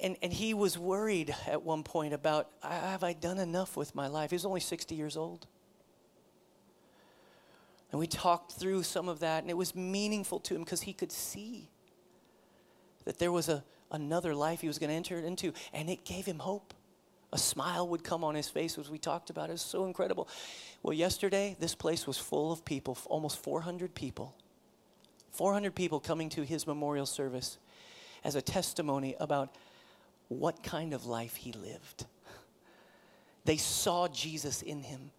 and, 0.00 0.16
and 0.22 0.32
he 0.32 0.54
was 0.54 0.78
worried 0.78 1.34
at 1.46 1.62
one 1.62 1.82
point 1.82 2.14
about 2.14 2.48
have 2.62 3.04
I 3.04 3.12
done 3.12 3.38
enough 3.38 3.76
with 3.76 3.94
my 3.94 4.06
life? 4.06 4.30
He 4.30 4.36
was 4.36 4.46
only 4.46 4.60
60 4.60 4.94
years 4.94 5.16
old. 5.16 5.46
And 7.90 7.98
we 7.98 8.06
talked 8.06 8.52
through 8.52 8.84
some 8.84 9.06
of 9.06 9.20
that, 9.20 9.42
and 9.42 9.50
it 9.50 9.56
was 9.56 9.74
meaningful 9.74 10.40
to 10.40 10.54
him 10.54 10.64
because 10.64 10.80
he 10.80 10.94
could 10.94 11.12
see 11.12 11.68
that 13.04 13.18
there 13.18 13.30
was 13.30 13.50
a, 13.50 13.62
another 13.92 14.34
life 14.34 14.60
he 14.60 14.66
was 14.66 14.78
going 14.78 14.90
to 14.90 14.96
enter 14.96 15.18
into, 15.18 15.52
and 15.72 15.88
it 15.88 16.04
gave 16.04 16.26
him 16.26 16.40
hope. 16.40 16.74
A 17.32 17.38
smile 17.38 17.88
would 17.88 18.04
come 18.04 18.24
on 18.24 18.34
his 18.34 18.48
face 18.48 18.76
as 18.76 18.90
we 18.90 18.98
talked 18.98 19.30
about 19.30 19.48
it. 19.48 19.52
Was 19.52 19.62
so 19.62 19.86
incredible. 19.86 20.28
Well, 20.82 20.92
yesterday, 20.92 21.56
this 21.60 21.74
place 21.74 22.06
was 22.06 22.18
full 22.18 22.52
of 22.52 22.64
people, 22.64 22.98
almost 23.06 23.42
400 23.42 23.94
people. 23.94 24.34
400 25.30 25.74
people 25.74 25.98
coming 25.98 26.28
to 26.30 26.42
his 26.42 26.66
memorial 26.66 27.06
service 27.06 27.58
as 28.24 28.34
a 28.34 28.42
testimony 28.42 29.16
about 29.18 29.54
what 30.28 30.62
kind 30.62 30.92
of 30.92 31.06
life 31.06 31.36
he 31.36 31.52
lived. 31.52 32.06
They 33.44 33.56
saw 33.56 34.08
Jesus 34.08 34.62
in 34.62 34.82
him. 34.82 35.10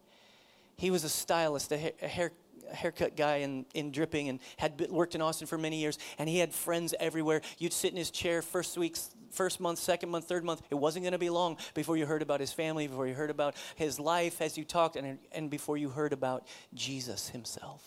He 0.76 0.90
was 0.90 1.04
a 1.04 1.08
stylist, 1.08 1.72
a, 1.72 1.92
a 2.02 2.08
hair, 2.08 2.32
haircut 2.72 3.16
guy 3.16 3.36
in, 3.36 3.66
in 3.74 3.90
dripping 3.90 4.28
and 4.28 4.40
had 4.56 4.80
worked 4.90 5.14
in 5.14 5.22
Austin 5.22 5.46
for 5.46 5.58
many 5.58 5.78
years, 5.80 5.98
and 6.18 6.28
he 6.28 6.38
had 6.38 6.52
friends 6.52 6.94
everywhere. 7.00 7.40
You'd 7.58 7.72
sit 7.72 7.90
in 7.90 7.96
his 7.96 8.10
chair 8.10 8.42
first 8.42 8.76
week's 8.76 9.10
first 9.30 9.60
month, 9.60 9.78
second 9.78 10.10
month, 10.10 10.26
third 10.26 10.44
month. 10.44 10.62
It 10.70 10.76
wasn't 10.76 11.04
going 11.04 11.12
to 11.12 11.18
be 11.18 11.30
long 11.30 11.58
before 11.74 11.96
you 11.96 12.06
heard 12.06 12.22
about 12.22 12.40
his 12.40 12.52
family, 12.52 12.86
before 12.86 13.06
you 13.06 13.14
heard 13.14 13.30
about 13.30 13.54
his 13.74 13.98
life 13.98 14.40
as 14.40 14.56
you 14.56 14.64
talked, 14.64 14.96
and, 14.96 15.18
and 15.32 15.50
before 15.50 15.76
you 15.76 15.88
heard 15.88 16.12
about 16.12 16.46
Jesus 16.72 17.28
himself. 17.28 17.82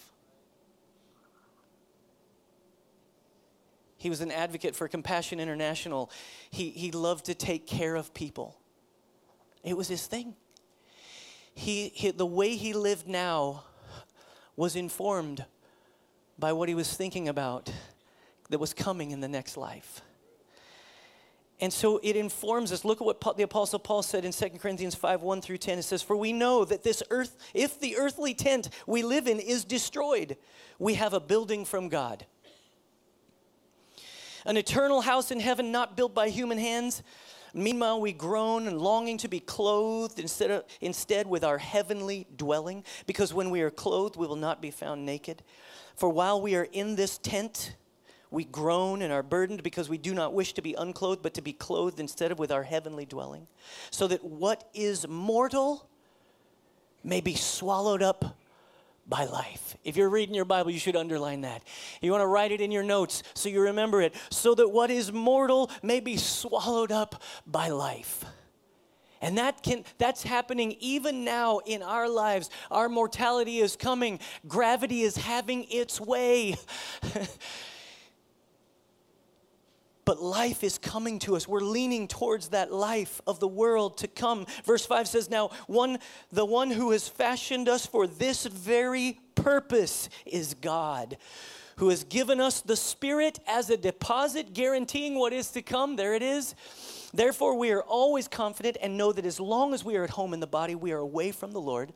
He 3.98 4.10
was 4.10 4.22
an 4.22 4.32
advocate 4.32 4.76
for 4.76 4.88
Compassion 4.88 5.40
International. 5.40 6.12
He, 6.52 6.70
he 6.70 6.92
loved 6.92 7.26
to 7.26 7.34
take 7.34 7.66
care 7.66 7.96
of 7.96 8.14
people. 8.14 8.60
It 9.64 9.76
was 9.76 9.88
his 9.88 10.06
thing. 10.06 10.36
He, 11.56 11.90
he, 11.90 12.12
the 12.12 12.26
way 12.26 12.56
he 12.56 12.74
lived 12.74 13.08
now 13.08 13.64
was 14.58 14.76
informed 14.76 15.46
by 16.38 16.52
what 16.52 16.68
he 16.68 16.76
was 16.76 16.94
thinking 16.94 17.30
about 17.30 17.72
that 18.50 18.60
was 18.60 18.74
coming 18.74 19.12
in 19.12 19.22
the 19.22 19.30
next 19.30 19.56
life. 19.56 20.02
And 21.62 21.72
so 21.72 22.00
it 22.04 22.18
informs 22.18 22.74
us. 22.74 22.84
Look 22.84 23.00
at 23.02 23.06
what 23.06 23.38
the 23.38 23.44
Apostle 23.44 23.80
Paul 23.80 24.04
said 24.04 24.26
in 24.26 24.34
2 24.34 24.50
Corinthians 24.60 24.94
5 24.94 25.22
1 25.22 25.42
through 25.42 25.58
10. 25.58 25.80
It 25.80 25.84
says, 25.84 26.04
For 26.04 26.18
we 26.18 26.34
know 26.34 26.66
that 26.66 26.84
this 26.84 27.02
earth, 27.10 27.38
if 27.54 27.80
the 27.80 27.98
earthly 27.98 28.34
tent 28.34 28.70
we 28.86 29.02
live 29.02 29.28
in 29.28 29.40
is 29.40 29.64
destroyed, 29.64 30.36
we 30.78 30.96
have 30.96 31.14
a 31.14 31.20
building 31.22 31.64
from 31.64 31.88
God 31.88 32.26
an 34.48 34.56
eternal 34.56 35.02
house 35.02 35.30
in 35.30 35.40
heaven 35.40 35.72
not 35.72 35.98
built 35.98 36.16
by 36.16 36.30
human 36.30 36.58
hands. 36.58 37.04
Meanwhile, 37.58 38.02
we 38.02 38.14
groan 38.14 38.68
and 38.68 38.80
longing 38.80 39.18
to 39.18 39.28
be 39.28 39.40
clothed 39.40 40.20
instead, 40.20 40.52
of, 40.52 40.64
instead 40.80 41.26
with 41.26 41.44
our 41.44 41.58
heavenly 41.58 42.28
dwelling, 42.36 42.84
because 43.08 43.34
when 43.34 43.50
we 43.50 43.62
are 43.62 43.72
clothed, 43.72 44.16
we 44.16 44.28
will 44.28 44.36
not 44.36 44.62
be 44.62 44.70
found 44.70 45.06
naked. 45.06 45.42
For 45.96 46.08
while 46.08 46.40
we 46.40 46.56
are 46.56 46.68
in 46.72 46.96
this 46.96 47.18
tent, 47.18 47.76
we 48.30 48.46
groan 48.46 49.02
and 49.02 49.12
are 49.12 49.24
burdened 49.24 49.64
because 49.64 49.90
we 49.90 49.98
do 49.98 50.14
not 50.14 50.34
wish 50.34 50.54
to 50.54 50.62
be 50.62 50.76
unclothed, 50.76 51.24
but 51.24 51.34
to 51.34 51.42
be 51.42 51.54
clothed 51.54 52.00
instead 52.00 52.32
of 52.32 52.38
with 52.38 52.52
our 52.52 52.64
heavenly 52.64 53.06
dwelling, 53.06 53.48
so 53.90 54.08
that 54.08 54.24
what 54.24 54.70
is 54.76 55.08
mortal 55.08 55.90
may 57.04 57.22
be 57.22 57.34
swallowed 57.34 58.04
up 58.04 58.38
by 59.08 59.26
life. 59.26 59.78
If 59.84 59.96
you're 59.96 60.10
reading 60.10 60.36
your 60.36 60.46
Bible, 60.46 60.72
you 60.72 60.80
should 60.80 60.96
underline 60.96 61.42
that. 61.42 61.64
You 62.02 62.12
want 62.12 62.22
to 62.22 62.28
write 62.28 62.52
it 62.52 62.62
in 62.62 62.72
your 62.72 62.84
notes 62.84 63.24
so 63.34 63.50
you 63.50 63.62
remember 63.62 64.02
it, 64.02 64.14
so 64.30 64.54
that 64.56 64.70
what 64.70 64.92
is 64.92 65.12
mortal 65.12 65.72
may 65.82 66.00
be 66.00 66.18
swallowed 66.18 66.92
up 66.92 67.22
by 67.46 67.70
life. 67.70 68.26
And 69.22 69.38
that 69.38 69.64
can 69.64 69.84
that's 69.98 70.22
happening 70.22 70.76
even 70.80 71.24
now 71.24 71.60
in 71.66 71.82
our 71.82 72.08
lives. 72.08 72.50
Our 72.70 72.88
mortality 72.88 73.58
is 73.60 73.76
coming. 73.76 74.20
Gravity 74.48 75.02
is 75.02 75.18
having 75.18 75.66
its 75.72 76.00
way. 76.00 76.56
but 80.08 80.24
life 80.24 80.64
is 80.64 80.78
coming 80.78 81.20
to 81.20 81.36
us. 81.36 81.50
We're 81.50 81.60
leaning 81.60 82.08
towards 82.08 82.48
that 82.48 82.72
life 82.72 83.20
of 83.28 83.42
the 83.42 83.48
world 83.48 83.98
to 83.98 84.08
come. 84.08 84.46
Verse 84.64 84.86
5 84.86 85.06
says, 85.06 85.30
Now, 85.30 85.50
one, 85.68 86.00
the 86.32 86.46
one 86.46 86.72
who 86.72 86.92
has 86.92 87.10
fashioned 87.10 87.68
us 87.68 87.86
for 87.86 88.08
this 88.08 88.46
very 88.46 89.20
purpose 89.36 90.08
is 90.26 90.54
God, 90.54 91.18
who 91.76 91.90
has 91.90 92.06
given 92.06 92.40
us 92.40 92.62
the 92.62 92.78
Spirit 92.78 93.40
as 93.46 93.70
a 93.70 93.76
deposit, 93.76 94.54
guaranteeing 94.54 95.20
what 95.20 95.34
is 95.34 95.52
to 95.52 95.62
come. 95.62 95.98
There 95.98 96.14
it 96.14 96.24
is. 96.24 96.56
Therefore, 97.14 97.58
we 97.58 97.72
are 97.72 97.84
always 97.84 98.30
confident 98.30 98.78
and 98.82 98.98
know 98.98 99.12
that 99.12 99.26
as 99.26 99.42
long 99.42 99.74
as 99.74 99.84
we 99.84 99.98
are 99.98 100.06
at 100.06 100.12
home 100.12 100.34
in 100.34 100.40
the 100.40 100.48
body, 100.48 100.74
we 100.74 100.94
are 100.94 101.00
away 101.00 101.34
from 101.34 101.52
the 101.52 101.60
Lord, 101.60 101.92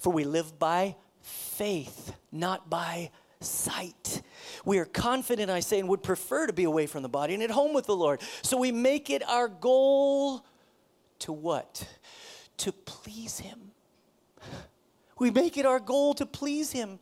for 0.00 0.12
we 0.12 0.24
live 0.24 0.58
by 0.58 0.96
faith, 1.20 2.14
not 2.32 2.68
by 2.68 3.12
sight. 3.40 4.22
We 4.64 4.78
are 4.78 4.84
confident, 4.84 5.50
I 5.50 5.60
say, 5.60 5.80
and 5.80 5.88
would 5.88 6.02
prefer 6.02 6.46
to 6.46 6.52
be 6.52 6.64
away 6.64 6.86
from 6.86 7.02
the 7.02 7.08
body 7.08 7.34
and 7.34 7.42
at 7.42 7.50
home 7.50 7.74
with 7.74 7.86
the 7.86 7.96
Lord. 7.96 8.20
So 8.42 8.56
we 8.56 8.72
make 8.72 9.10
it 9.10 9.22
our 9.28 9.48
goal 9.48 10.44
to 11.20 11.32
what? 11.32 11.86
To 12.58 12.72
please 12.72 13.38
Him. 13.38 13.72
We 15.18 15.30
make 15.30 15.56
it 15.56 15.66
our 15.66 15.80
goal 15.80 16.14
to 16.14 16.26
please 16.26 16.72
Him. 16.72 16.98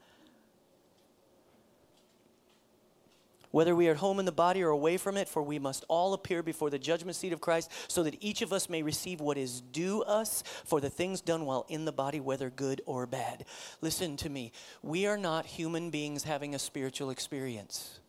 Whether 3.52 3.76
we 3.76 3.86
are 3.86 3.92
at 3.92 3.98
home 3.98 4.18
in 4.18 4.24
the 4.24 4.32
body 4.32 4.62
or 4.62 4.70
away 4.70 4.96
from 4.96 5.16
it, 5.16 5.28
for 5.28 5.42
we 5.42 5.60
must 5.60 5.84
all 5.88 6.14
appear 6.14 6.42
before 6.42 6.70
the 6.70 6.78
judgment 6.78 7.14
seat 7.16 7.32
of 7.32 7.40
Christ, 7.40 7.70
so 7.86 8.02
that 8.02 8.16
each 8.20 8.42
of 8.42 8.52
us 8.52 8.68
may 8.68 8.82
receive 8.82 9.20
what 9.20 9.38
is 9.38 9.60
due 9.60 10.02
us 10.02 10.42
for 10.64 10.80
the 10.80 10.90
things 10.90 11.20
done 11.20 11.46
while 11.46 11.64
in 11.68 11.84
the 11.84 11.92
body, 11.92 12.18
whether 12.18 12.50
good 12.50 12.82
or 12.84 13.06
bad. 13.06 13.44
Listen 13.80 14.16
to 14.16 14.28
me. 14.28 14.50
We 14.82 15.06
are 15.06 15.18
not 15.18 15.46
human 15.46 15.90
beings 15.90 16.24
having 16.24 16.54
a 16.54 16.58
spiritual 16.58 17.10
experience. 17.10 18.00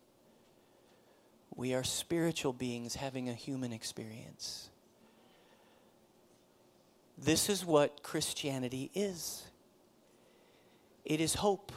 We 1.54 1.74
are 1.74 1.84
spiritual 1.84 2.52
beings 2.52 2.96
having 2.96 3.28
a 3.28 3.34
human 3.34 3.72
experience. 3.72 4.70
This 7.16 7.48
is 7.48 7.64
what 7.64 8.02
Christianity 8.02 8.90
is 8.94 9.44
it 11.04 11.20
is 11.20 11.34
hope, 11.34 11.70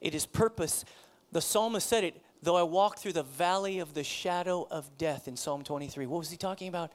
it 0.00 0.14
is 0.14 0.26
purpose. 0.26 0.84
The 1.32 1.40
psalmist 1.40 1.88
said 1.88 2.04
it 2.04 2.22
Though 2.44 2.56
I 2.56 2.62
walk 2.62 2.98
through 2.98 3.14
the 3.14 3.22
valley 3.22 3.78
of 3.78 3.94
the 3.94 4.04
shadow 4.04 4.68
of 4.70 4.98
death 4.98 5.28
in 5.28 5.36
Psalm 5.36 5.64
23. 5.64 6.04
What 6.06 6.18
was 6.18 6.30
he 6.30 6.36
talking 6.36 6.68
about? 6.68 6.92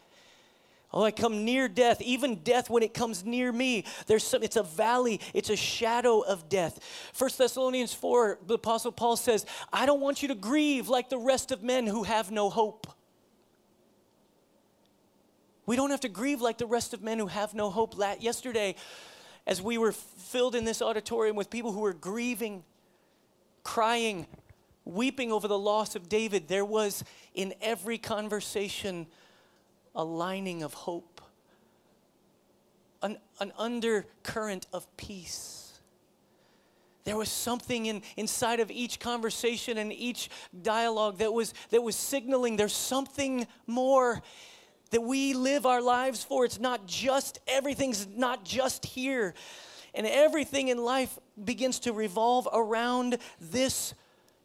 Oh, 0.93 1.03
I 1.03 1.09
come 1.09 1.43
near 1.43 1.67
death, 1.67 2.01
even 2.01 2.35
death 2.35 2.69
when 2.69 2.83
it 2.83 2.93
comes 2.93 3.25
near 3.25 3.51
me. 3.51 3.85
There's 4.05 4.23
some, 4.23 4.43
it's 4.43 4.55
a 4.55 4.63
valley, 4.63 5.19
it's 5.33 5.49
a 5.49 5.55
shadow 5.55 6.21
of 6.21 6.49
death. 6.49 6.79
First 7.13 7.39
Thessalonians 7.39 7.93
4, 7.93 8.39
the 8.45 8.55
Apostle 8.55 8.91
Paul 8.91 9.15
says, 9.15 9.45
I 9.73 9.87
don't 9.87 10.01
want 10.01 10.21
you 10.21 10.27
to 10.27 10.35
grieve 10.35 10.87
like 10.87 11.09
the 11.09 11.17
rest 11.17 11.51
of 11.51 11.63
men 11.63 11.87
who 11.87 12.03
have 12.03 12.29
no 12.29 12.49
hope. 12.49 12.87
We 15.65 15.75
don't 15.75 15.91
have 15.91 16.01
to 16.01 16.09
grieve 16.09 16.41
like 16.41 16.59
the 16.59 16.67
rest 16.67 16.93
of 16.93 17.01
men 17.01 17.17
who 17.17 17.27
have 17.27 17.55
no 17.55 17.71
hope. 17.71 17.95
Yesterday, 18.19 18.75
as 19.47 19.61
we 19.63 19.79
were 19.79 19.91
filled 19.91 20.53
in 20.53 20.63
this 20.65 20.81
auditorium 20.81 21.35
with 21.35 21.49
people 21.49 21.71
who 21.71 21.81
were 21.81 21.93
grieving, 21.93 22.63
crying, 23.63 24.27
weeping 24.89 25.31
over 25.31 25.47
the 25.47 25.57
loss 25.57 25.95
of 25.95 26.09
David, 26.09 26.47
there 26.47 26.65
was 26.65 27.03
in 27.33 27.53
every 27.61 27.97
conversation 27.97 29.07
a 29.95 30.03
lining 30.03 30.63
of 30.63 30.73
hope, 30.73 31.21
an, 33.01 33.17
an 33.39 33.51
undercurrent 33.57 34.67
of 34.73 34.85
peace. 34.97 35.79
There 37.03 37.17
was 37.17 37.29
something 37.29 37.85
in, 37.85 38.01
inside 38.17 38.59
of 38.59 38.69
each 38.69 38.99
conversation 38.99 39.77
and 39.77 39.91
each 39.93 40.29
dialogue 40.61 41.19
that 41.19 41.33
was, 41.33 41.53
that 41.69 41.81
was 41.81 41.95
signaling 41.95 42.55
there's 42.55 42.73
something 42.73 43.47
more 43.65 44.21
that 44.91 45.01
we 45.01 45.33
live 45.33 45.65
our 45.65 45.81
lives 45.81 46.23
for. 46.23 46.45
It's 46.45 46.59
not 46.59 46.87
just, 46.87 47.39
everything's 47.47 48.07
not 48.07 48.43
just 48.43 48.85
here. 48.85 49.33
And 49.93 50.05
everything 50.05 50.67
in 50.67 50.77
life 50.77 51.17
begins 51.43 51.79
to 51.81 51.93
revolve 51.93 52.47
around 52.51 53.17
this 53.39 53.93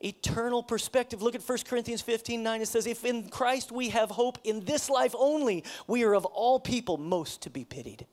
eternal 0.05 0.62
perspective. 0.62 1.23
Look 1.23 1.35
at 1.35 1.43
1 1.43 1.59
Corinthians 1.67 2.03
15 2.03 2.42
9. 2.42 2.61
It 2.63 2.69
says, 2.69 2.87
If 2.87 3.05
in 3.05 3.29
Christ 3.29 3.73
we 3.73 3.90
have 3.90 4.11
hope 4.11 4.38
in 4.44 4.65
this 4.65 4.90
life 4.90 5.15
only, 5.19 5.65
we 5.87 6.05
are 6.05 6.15
of 6.15 6.25
all 6.25 6.61
people 6.61 6.96
most 6.96 7.42
to 7.42 7.50
be 7.50 7.65
pitied. 7.65 8.07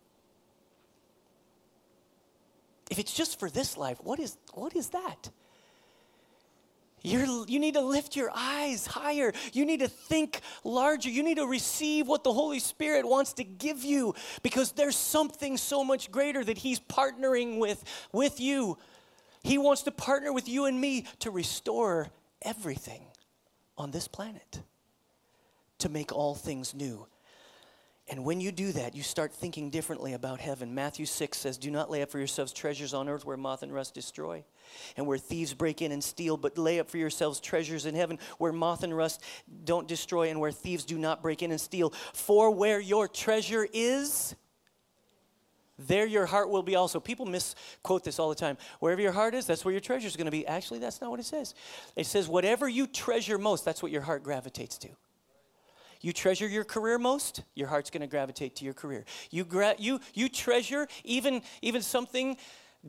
If 2.90 3.00
it's 3.00 3.14
just 3.14 3.40
for 3.40 3.50
this 3.50 3.78
life, 3.78 4.00
what 4.02 4.20
is, 4.20 4.38
what 4.54 4.76
is 4.76 4.90
that? 4.90 5.30
You're, 7.04 7.26
you 7.48 7.60
need 7.60 7.74
to 7.74 7.82
lift 7.82 8.16
your 8.16 8.30
eyes 8.34 8.86
higher. 8.86 9.34
You 9.54 9.66
need 9.66 9.80
to 9.80 9.88
think 9.88 10.42
larger. 10.64 11.10
You 11.10 11.24
need 11.24 11.38
to 11.38 11.48
receive 11.48 12.08
what 12.08 12.24
the 12.24 12.34
Holy 12.34 12.60
Spirit 12.60 13.08
wants 13.08 13.34
to 13.34 13.44
give 13.44 13.84
you 13.84 14.14
because 14.44 14.74
there's 14.74 14.96
something 14.96 15.58
so 15.58 15.84
much 15.84 16.12
greater 16.12 16.44
that 16.44 16.60
He's 16.60 16.80
partnering 16.80 17.60
with, 17.60 17.84
with 18.12 18.40
you 18.40 18.78
he 19.44 19.58
wants 19.58 19.84
to 19.84 19.92
partner 19.92 20.32
with 20.32 20.48
you 20.48 20.66
and 20.66 20.80
me 20.80 21.06
to 21.20 21.32
restore 21.32 22.10
everything 22.42 23.06
on 23.78 23.92
this 23.92 24.08
planet, 24.08 24.62
to 25.80 25.90
make 25.90 26.12
all 26.12 26.36
things 26.36 26.74
new. 26.74 27.08
And 28.10 28.26
when 28.26 28.42
you 28.42 28.52
do 28.52 28.74
that, 28.74 28.94
you 28.94 29.04
start 29.04 29.32
thinking 29.32 29.70
differently 29.70 30.14
about 30.14 30.42
heaven. 30.42 30.76
Matthew 30.76 31.06
6 31.06 31.38
says, 31.38 31.58
Do 31.58 31.72
not 31.72 31.90
lay 31.90 32.02
up 32.02 32.10
for 32.10 32.18
yourselves 32.18 32.52
treasures 32.52 32.94
on 32.94 33.08
earth 33.08 33.26
where 33.26 33.38
moth 33.38 33.64
and 33.64 33.74
rust 33.74 33.94
destroy, 33.94 34.44
and 34.98 35.08
where 35.08 35.18
thieves 35.18 35.54
break 35.54 35.82
in 35.82 35.94
and 35.94 36.04
steal, 36.04 36.36
but 36.36 36.58
lay 36.58 36.80
up 36.80 36.90
for 36.90 36.98
yourselves 36.98 37.40
treasures 37.40 37.86
in 37.86 37.96
heaven 37.96 38.20
where 38.38 38.52
moth 38.52 38.84
and 38.84 38.96
rust 38.96 39.22
don't 39.64 39.88
destroy, 39.88 40.30
and 40.30 40.42
where 40.42 40.52
thieves 40.52 40.84
do 40.84 40.98
not 40.98 41.22
break 41.22 41.42
in 41.42 41.52
and 41.52 41.62
steal. 41.62 41.92
For 42.14 42.52
where 42.52 42.82
your 42.82 43.08
treasure 43.08 43.68
is, 43.72 44.36
there 45.88 46.06
your 46.06 46.26
heart 46.26 46.50
will 46.50 46.64
be 46.64 46.76
also. 46.76 47.00
People 47.00 47.26
misquote 47.26 48.04
this 48.04 48.20
all 48.20 48.30
the 48.30 48.36
time. 48.36 48.58
Wherever 48.80 49.02
your 49.02 49.12
heart 49.12 49.34
is, 49.34 49.46
that's 49.46 49.64
where 49.66 49.72
your 49.72 49.82
treasure 49.82 50.08
is 50.08 50.16
going 50.16 50.26
to 50.26 50.32
be. 50.32 50.46
Actually, 50.46 50.80
that's 50.80 51.02
not 51.02 51.12
what 51.12 51.20
it 51.20 51.26
says. 51.26 51.54
It 51.96 52.06
says, 52.06 52.28
whatever 52.28 52.68
you 52.68 52.88
treasure 52.88 53.38
most, 53.38 53.66
that's 53.66 53.82
what 53.82 53.92
your 53.92 54.02
heart 54.02 54.24
gravitates 54.24 54.78
to. 54.80 54.90
You 56.02 56.14
treasure 56.14 56.48
your 56.48 56.64
career 56.64 56.98
most, 56.98 57.44
your 57.54 57.68
heart's 57.68 57.92
going 57.92 58.02
to 58.02 58.08
gravitate 58.08 58.56
to 58.58 58.66
your 58.66 58.74
career. 58.74 59.06
You, 59.30 59.46
gra- 59.46 59.76
you, 59.78 60.00
you 60.16 60.30
treasure 60.30 60.88
even, 61.04 61.44
even 61.62 61.84
something 61.84 62.38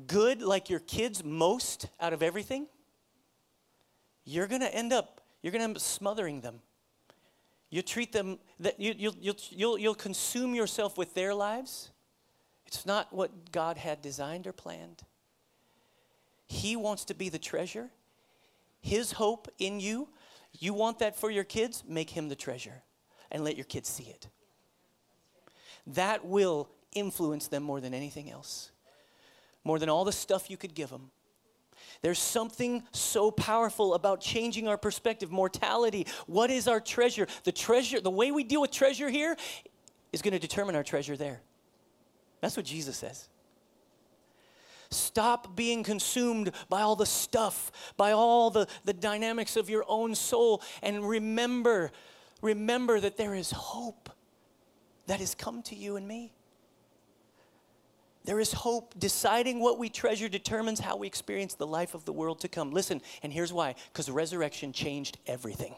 good 0.07 0.41
like 0.41 0.71
your 0.71 0.81
kids 0.81 1.23
most 1.23 1.87
out 2.01 2.15
of 2.15 2.23
everything, 2.23 2.67
you're 4.25 4.47
going 4.47 4.63
to 4.63 4.75
end 4.75 4.93
up, 4.93 5.21
you're 5.43 5.51
going 5.51 5.61
to 5.61 5.65
end 5.65 5.77
up 5.77 5.83
smothering 5.83 6.41
them. 6.41 6.61
You 7.69 7.83
treat 7.83 8.13
them, 8.13 8.39
that 8.61 8.81
you, 8.81 8.95
you'll, 8.97 9.17
you'll, 9.21 9.37
you'll, 9.51 9.79
you'll 9.79 9.95
consume 9.95 10.55
yourself 10.55 10.97
with 10.97 11.15
their 11.15 11.35
lives. 11.35 11.91
It's 12.73 12.87
not 12.87 13.13
what 13.13 13.53
God 13.53 13.77
had 13.77 14.01
designed 14.01 14.47
or 14.47 14.53
planned. 14.55 15.03
He 16.47 16.75
wants 16.75 17.05
to 17.05 17.15
be 17.15 17.29
the 17.29 17.39
treasure. 17.39 17.91
His 18.81 19.13
hope 19.13 19.47
in 19.59 19.79
you, 19.79 20.09
you 20.59 20.73
want 20.73 20.99
that 21.01 21.15
for 21.15 21.31
your 21.31 21.45
kids, 21.45 21.85
make 21.87 22.09
him 22.09 22.31
the 22.31 22.35
treasure 22.35 22.83
and 23.31 23.45
let 23.45 23.57
your 23.57 23.67
kids 23.67 23.91
see 23.91 24.05
it. 24.05 24.27
That 25.87 26.25
will 26.25 26.71
influence 26.95 27.47
them 27.49 27.63
more 27.63 27.79
than 27.79 27.93
anything 27.93 28.31
else, 28.31 28.71
more 29.65 29.79
than 29.79 29.91
all 29.91 30.07
the 30.07 30.11
stuff 30.11 30.49
you 30.51 30.57
could 30.57 30.75
give 30.75 30.89
them. 30.89 31.11
There's 32.01 32.19
something 32.19 32.85
so 32.93 33.31
powerful 33.31 33.93
about 33.93 34.23
changing 34.23 34.67
our 34.67 34.79
perspective. 34.79 35.31
Mortality. 35.31 36.07
What 36.27 36.51
is 36.51 36.67
our 36.67 36.81
treasure? 36.81 37.27
The 37.45 37.53
treasure, 37.53 38.01
the 38.01 38.11
way 38.11 38.31
we 38.31 38.45
deal 38.45 38.63
with 38.63 38.71
treasure 38.71 39.11
here 39.11 39.37
is 40.11 40.23
going 40.23 40.33
to 40.33 40.39
determine 40.39 40.75
our 40.75 40.83
treasure 40.83 41.19
there. 41.19 41.43
That's 42.43 42.57
what 42.57 42.67
Jesus 42.67 42.99
says. 42.99 43.31
Stop 44.91 45.57
being 45.57 45.83
consumed 45.83 46.53
by 46.69 46.83
all 46.83 46.97
the 46.97 47.07
stuff, 47.07 47.73
by 47.97 48.13
all 48.13 48.51
the, 48.51 48.67
the 48.85 48.93
dynamics 48.93 49.57
of 49.57 49.71
your 49.71 49.87
own 49.89 50.15
soul, 50.15 50.61
and 50.83 51.09
remember 51.09 51.91
remember 52.43 52.99
that 53.01 53.17
there 53.17 53.35
is 53.35 53.53
hope 53.53 54.11
that 55.07 55.21
has 55.21 55.35
come 55.35 55.63
to 55.63 55.77
you 55.77 55.97
and 55.97 56.07
me. 56.07 56.33
There 58.25 58.41
is 58.41 58.53
hope. 58.53 58.95
Deciding 58.99 59.61
what 59.61 59.79
we 59.79 59.89
treasure 59.89 60.29
determines 60.29 60.81
how 60.81 60.97
we 60.97 61.07
experience 61.07 61.55
the 61.55 61.67
life 61.67 61.95
of 61.95 62.05
the 62.05 62.13
world 62.13 62.41
to 62.41 62.49
come. 62.49 62.73
Listen, 62.73 63.01
and 63.23 63.33
here's 63.33 63.53
why 63.53 63.77
because 63.93 64.11
resurrection 64.11 64.73
changed 64.73 65.19
everything. 65.27 65.75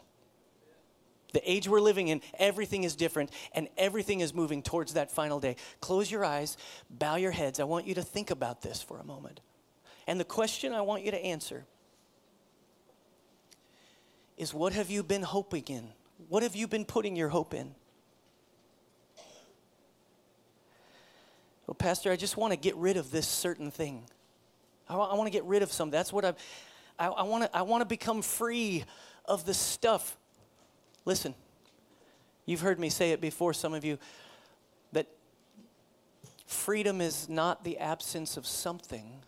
The 1.35 1.51
age 1.51 1.67
we're 1.67 1.81
living 1.81 2.07
in, 2.07 2.21
everything 2.39 2.85
is 2.85 2.95
different, 2.95 3.29
and 3.51 3.67
everything 3.77 4.21
is 4.21 4.33
moving 4.33 4.61
towards 4.61 4.93
that 4.93 5.11
final 5.11 5.41
day. 5.41 5.57
Close 5.81 6.09
your 6.09 6.23
eyes, 6.23 6.55
bow 6.89 7.17
your 7.17 7.31
heads. 7.31 7.59
I 7.59 7.65
want 7.65 7.85
you 7.85 7.95
to 7.95 8.01
think 8.01 8.31
about 8.31 8.61
this 8.61 8.81
for 8.81 8.99
a 8.99 9.03
moment. 9.03 9.41
And 10.07 10.17
the 10.17 10.23
question 10.23 10.71
I 10.71 10.79
want 10.79 11.03
you 11.03 11.11
to 11.11 11.21
answer 11.21 11.65
is 14.37 14.53
what 14.53 14.71
have 14.71 14.89
you 14.89 15.03
been 15.03 15.23
hoping 15.23 15.65
in? 15.67 15.89
What 16.29 16.41
have 16.41 16.55
you 16.55 16.69
been 16.69 16.85
putting 16.85 17.17
your 17.17 17.27
hope 17.27 17.53
in? 17.53 17.75
Well, 21.67 21.75
Pastor, 21.75 22.13
I 22.13 22.15
just 22.15 22.37
want 22.37 22.53
to 22.53 22.57
get 22.57 22.77
rid 22.77 22.95
of 22.95 23.11
this 23.11 23.27
certain 23.27 23.71
thing. 23.71 24.05
I, 24.87 24.95
want, 24.95 25.17
want 25.17 25.27
to 25.27 25.31
get 25.31 25.43
rid 25.43 25.63
of 25.63 25.73
some. 25.73 25.89
That's 25.89 26.13
what 26.13 26.23
I've, 26.23 26.37
I, 26.97 27.07
I 27.07 27.23
want 27.23 27.43
to 27.43 27.57
I 27.57 27.63
want 27.63 27.81
to 27.81 27.85
become 27.85 28.21
free 28.21 28.85
of 29.25 29.45
the 29.45 29.53
stuff. 29.53 30.17
Listen, 31.05 31.35
you've 32.45 32.61
heard 32.61 32.79
me 32.79 32.89
say 32.89 33.11
it 33.11 33.21
before, 33.21 33.53
some 33.53 33.73
of 33.73 33.85
you, 33.85 33.99
that 34.91 35.07
freedom 36.47 36.99
is 36.99 37.29
not 37.29 37.63
the 37.63 37.77
absence 37.77 38.37
of 38.37 38.45
something, 38.47 39.21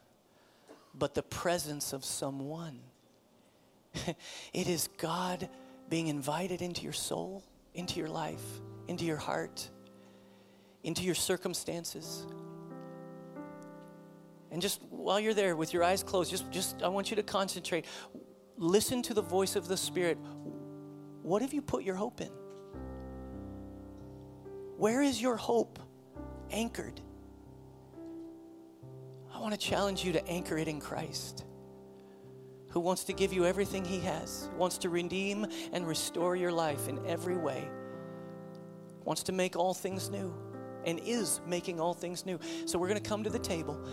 but 0.94 1.14
the 1.14 1.24
presence 1.24 1.94
of 1.94 2.04
someone. 2.04 2.80
it 4.54 4.68
is 4.68 4.90
God 4.98 5.48
being 5.90 6.08
invited 6.08 6.62
into 6.62 6.84
your 6.84 6.94
soul, 6.94 7.44
into 7.74 8.00
your 8.00 8.10
life, 8.10 8.44
into 8.88 9.06
your 9.06 9.18
heart, 9.18 9.70
into 10.84 11.04
your 11.04 11.16
circumstances. 11.16 12.26
And 14.52 14.62
just 14.62 14.82
while 14.90 15.20
you're 15.20 15.34
there 15.34 15.56
with 15.56 15.74
your 15.74 15.84
eyes 15.84 16.04
closed, 16.04 16.32
just, 16.32 16.50
just 16.52 16.82
I 16.82 16.88
want 16.88 17.10
you 17.10 17.16
to 17.18 17.24
concentrate. 17.24 17.86
Listen 18.58 19.02
to 19.04 19.14
the 19.14 19.22
voice 19.22 19.56
of 19.56 19.68
the 19.68 19.78
Spirit. 19.78 20.18
What 21.28 21.42
have 21.42 21.54
you 21.54 21.62
put 21.62 21.84
your 21.84 21.96
hope 21.96 22.22
in? 22.22 22.32
Where 24.78 25.02
is 25.02 25.22
your 25.22 25.36
hope 25.36 25.78
anchored? 26.52 27.02
I 29.34 29.42
want 29.42 29.52
to 29.54 29.60
challenge 29.60 30.06
you 30.06 30.14
to 30.14 30.26
anchor 30.26 30.58
it 30.58 30.70
in 30.70 30.80
Christ 30.80 31.44
who 32.70 32.80
wants 32.80 33.04
to 33.04 33.14
give 33.14 33.34
you 33.34 33.46
everything 33.46 33.84
He 33.84 34.00
has, 34.00 34.50
wants 34.56 34.78
to 34.78 34.90
redeem 34.90 35.46
and 35.74 35.86
restore 35.86 36.38
your 36.38 36.54
life 36.54 36.88
in 36.88 37.06
every 37.06 37.36
way, 37.36 37.68
wants 39.04 39.24
to 39.24 39.34
make 39.34 39.58
all 39.58 39.74
things 39.74 40.10
new, 40.10 40.34
and 40.86 40.98
is 41.04 41.42
making 41.46 41.78
all 41.78 41.94
things 41.94 42.26
new. 42.26 42.40
So 42.66 42.80
we're 42.80 42.88
going 42.88 43.04
to 43.04 43.10
come 43.10 43.26
to 43.26 43.30
the 43.30 43.38
table. 43.38 43.86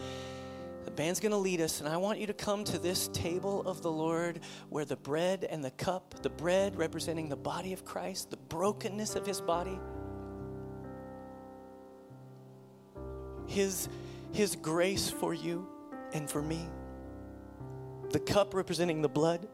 The 0.84 0.90
band's 0.90 1.20
going 1.20 1.32
to 1.32 1.38
lead 1.38 1.60
us, 1.60 1.80
and 1.80 1.88
I 1.88 1.96
want 1.96 2.18
you 2.18 2.26
to 2.26 2.34
come 2.34 2.64
to 2.64 2.78
this 2.78 3.08
table 3.08 3.62
of 3.66 3.82
the 3.82 3.90
Lord 3.90 4.40
where 4.68 4.84
the 4.84 4.96
bread 4.96 5.44
and 5.44 5.64
the 5.64 5.70
cup, 5.70 6.22
the 6.22 6.30
bread 6.30 6.76
representing 6.76 7.28
the 7.28 7.36
body 7.36 7.72
of 7.72 7.84
Christ, 7.84 8.30
the 8.30 8.36
brokenness 8.36 9.16
of 9.16 9.26
his 9.26 9.40
body, 9.40 9.78
his, 13.46 13.88
his 14.32 14.56
grace 14.56 15.08
for 15.08 15.32
you 15.32 15.66
and 16.12 16.30
for 16.30 16.42
me. 16.42 16.68
The 18.10 18.20
cup 18.20 18.54
representing 18.54 19.02
the 19.02 19.08
blood 19.08 19.48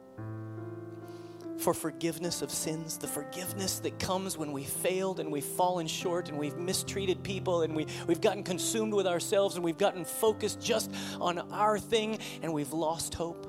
for 1.61 1.75
forgiveness 1.75 2.41
of 2.41 2.51
sins, 2.51 2.97
the 2.97 3.07
forgiveness 3.07 3.81
that 3.81 3.99
comes 3.99 4.39
when 4.39 4.51
we've 4.51 4.67
failed 4.67 5.21
and 5.21 5.31
we've 5.31 5.45
fallen 5.45 5.87
short 5.87 6.31
and 6.31 6.39
we've 6.39 6.57
mistreated 6.57 7.23
people 7.23 7.63
and 7.63 7.77
we, 7.77 7.87
we've 8.07 8.21
gotten 8.21 8.43
consumed 8.43 8.95
with 8.95 9.07
ourselves 9.07 9.57
and 9.57 9.65
we've 9.65 9.79
gotten 9.79 10.05
focused 10.05 10.61
just 10.61 10.91
on 11.21 11.39
our 11.53 11.79
thing 11.79 12.19
and 12.43 12.53
we've 12.53 12.73
lost 12.73 13.15
hope. 13.15 13.47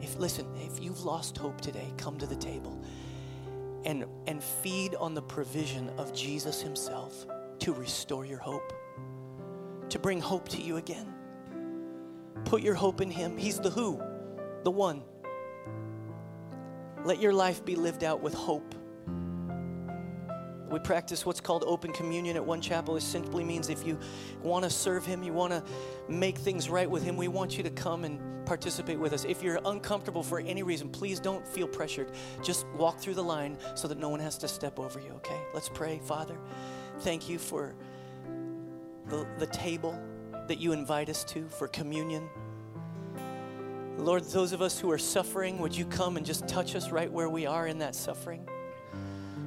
If 0.00 0.16
listen, 0.16 0.46
if 0.56 0.82
you've 0.82 1.04
lost 1.04 1.36
hope 1.36 1.60
today, 1.60 1.92
come 1.98 2.16
to 2.18 2.26
the 2.26 2.36
table 2.36 2.82
and, 3.84 4.06
and 4.26 4.42
feed 4.42 4.94
on 4.94 5.12
the 5.12 5.22
provision 5.22 5.90
of 5.98 6.14
Jesus 6.14 6.62
Himself 6.62 7.26
to 7.58 7.74
restore 7.74 8.24
your 8.24 8.38
hope, 8.38 8.72
to 9.90 9.98
bring 9.98 10.20
hope 10.20 10.48
to 10.50 10.62
you 10.62 10.78
again. 10.78 11.14
Put 12.44 12.62
your 12.62 12.74
hope 12.74 13.02
in 13.02 13.10
Him. 13.10 13.36
He's 13.36 13.60
the 13.60 13.70
who, 13.70 14.00
the 14.64 14.70
one. 14.70 15.02
Let 17.08 17.22
your 17.22 17.32
life 17.32 17.64
be 17.64 17.74
lived 17.74 18.04
out 18.04 18.20
with 18.20 18.34
hope. 18.34 18.74
We 20.70 20.78
practice 20.78 21.24
what's 21.24 21.40
called 21.40 21.64
open 21.66 21.90
communion 21.90 22.36
at 22.36 22.44
One 22.44 22.60
Chapel. 22.60 22.98
It 22.98 23.00
simply 23.00 23.44
means 23.44 23.70
if 23.70 23.86
you 23.86 23.98
want 24.42 24.64
to 24.64 24.70
serve 24.70 25.06
Him, 25.06 25.22
you 25.22 25.32
want 25.32 25.54
to 25.54 25.64
make 26.06 26.36
things 26.36 26.68
right 26.68 26.90
with 26.90 27.02
Him, 27.02 27.16
we 27.16 27.26
want 27.26 27.56
you 27.56 27.62
to 27.62 27.70
come 27.70 28.04
and 28.04 28.44
participate 28.44 28.98
with 28.98 29.14
us. 29.14 29.24
If 29.24 29.42
you're 29.42 29.58
uncomfortable 29.64 30.22
for 30.22 30.40
any 30.40 30.62
reason, 30.62 30.90
please 30.90 31.18
don't 31.18 31.48
feel 31.48 31.66
pressured. 31.66 32.12
Just 32.42 32.66
walk 32.76 32.98
through 32.98 33.14
the 33.14 33.24
line 33.24 33.56
so 33.74 33.88
that 33.88 33.96
no 33.96 34.10
one 34.10 34.20
has 34.20 34.36
to 34.36 34.46
step 34.46 34.78
over 34.78 35.00
you, 35.00 35.12
okay? 35.12 35.40
Let's 35.54 35.70
pray. 35.70 36.02
Father, 36.04 36.36
thank 36.98 37.26
you 37.26 37.38
for 37.38 37.74
the, 39.06 39.26
the 39.38 39.46
table 39.46 39.98
that 40.46 40.58
you 40.58 40.72
invite 40.72 41.08
us 41.08 41.24
to 41.24 41.48
for 41.48 41.68
communion. 41.68 42.28
Lord, 43.98 44.24
those 44.24 44.52
of 44.52 44.62
us 44.62 44.78
who 44.78 44.90
are 44.90 44.98
suffering, 44.98 45.58
would 45.58 45.76
you 45.76 45.84
come 45.84 46.16
and 46.16 46.24
just 46.24 46.46
touch 46.46 46.74
us 46.76 46.90
right 46.90 47.10
where 47.10 47.28
we 47.28 47.46
are 47.46 47.66
in 47.66 47.78
that 47.78 47.94
suffering? 47.94 48.48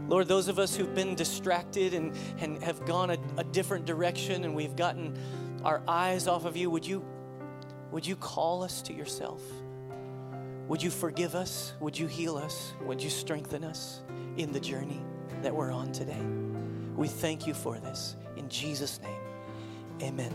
Lord, 0.08 0.28
those 0.28 0.50
of 0.50 0.60
us 0.60 0.76
who've 0.76 0.94
been 0.94 1.16
distracted 1.16 1.94
and, 1.94 2.14
and 2.40 2.62
have 2.62 2.86
gone 2.86 3.12
a, 3.12 3.18
a 3.38 3.46
different 3.46 3.86
direction 3.86 4.44
and 4.44 4.54
we've 4.54 4.76
gotten 4.76 5.18
our 5.64 5.82
eyes 5.88 6.28
off 6.28 6.44
of 6.44 6.58
you, 6.58 6.70
would 6.70 6.86
you, 6.86 7.04
would 7.92 8.06
you 8.06 8.18
call 8.18 8.62
us 8.62 8.82
to 8.84 8.94
yourself? 8.94 9.42
Would 10.68 10.84
you 10.84 10.90
forgive 10.90 11.34
us? 11.34 11.74
Would 11.80 11.98
you 11.98 12.08
heal 12.08 12.36
us? 12.38 12.74
Would 12.82 13.02
you 13.02 13.10
strengthen 13.10 13.64
us 13.64 14.02
in 14.38 14.52
the 14.52 14.60
journey 14.60 15.02
that 15.44 15.56
we're 15.56 15.72
on 15.72 15.94
today? 15.94 16.22
We 16.96 17.08
thank 17.08 17.48
you 17.48 17.54
for 17.54 17.80
this. 17.80 18.18
In 18.36 18.50
Jesus' 18.50 19.00
name, 19.02 19.22
amen. 20.02 20.34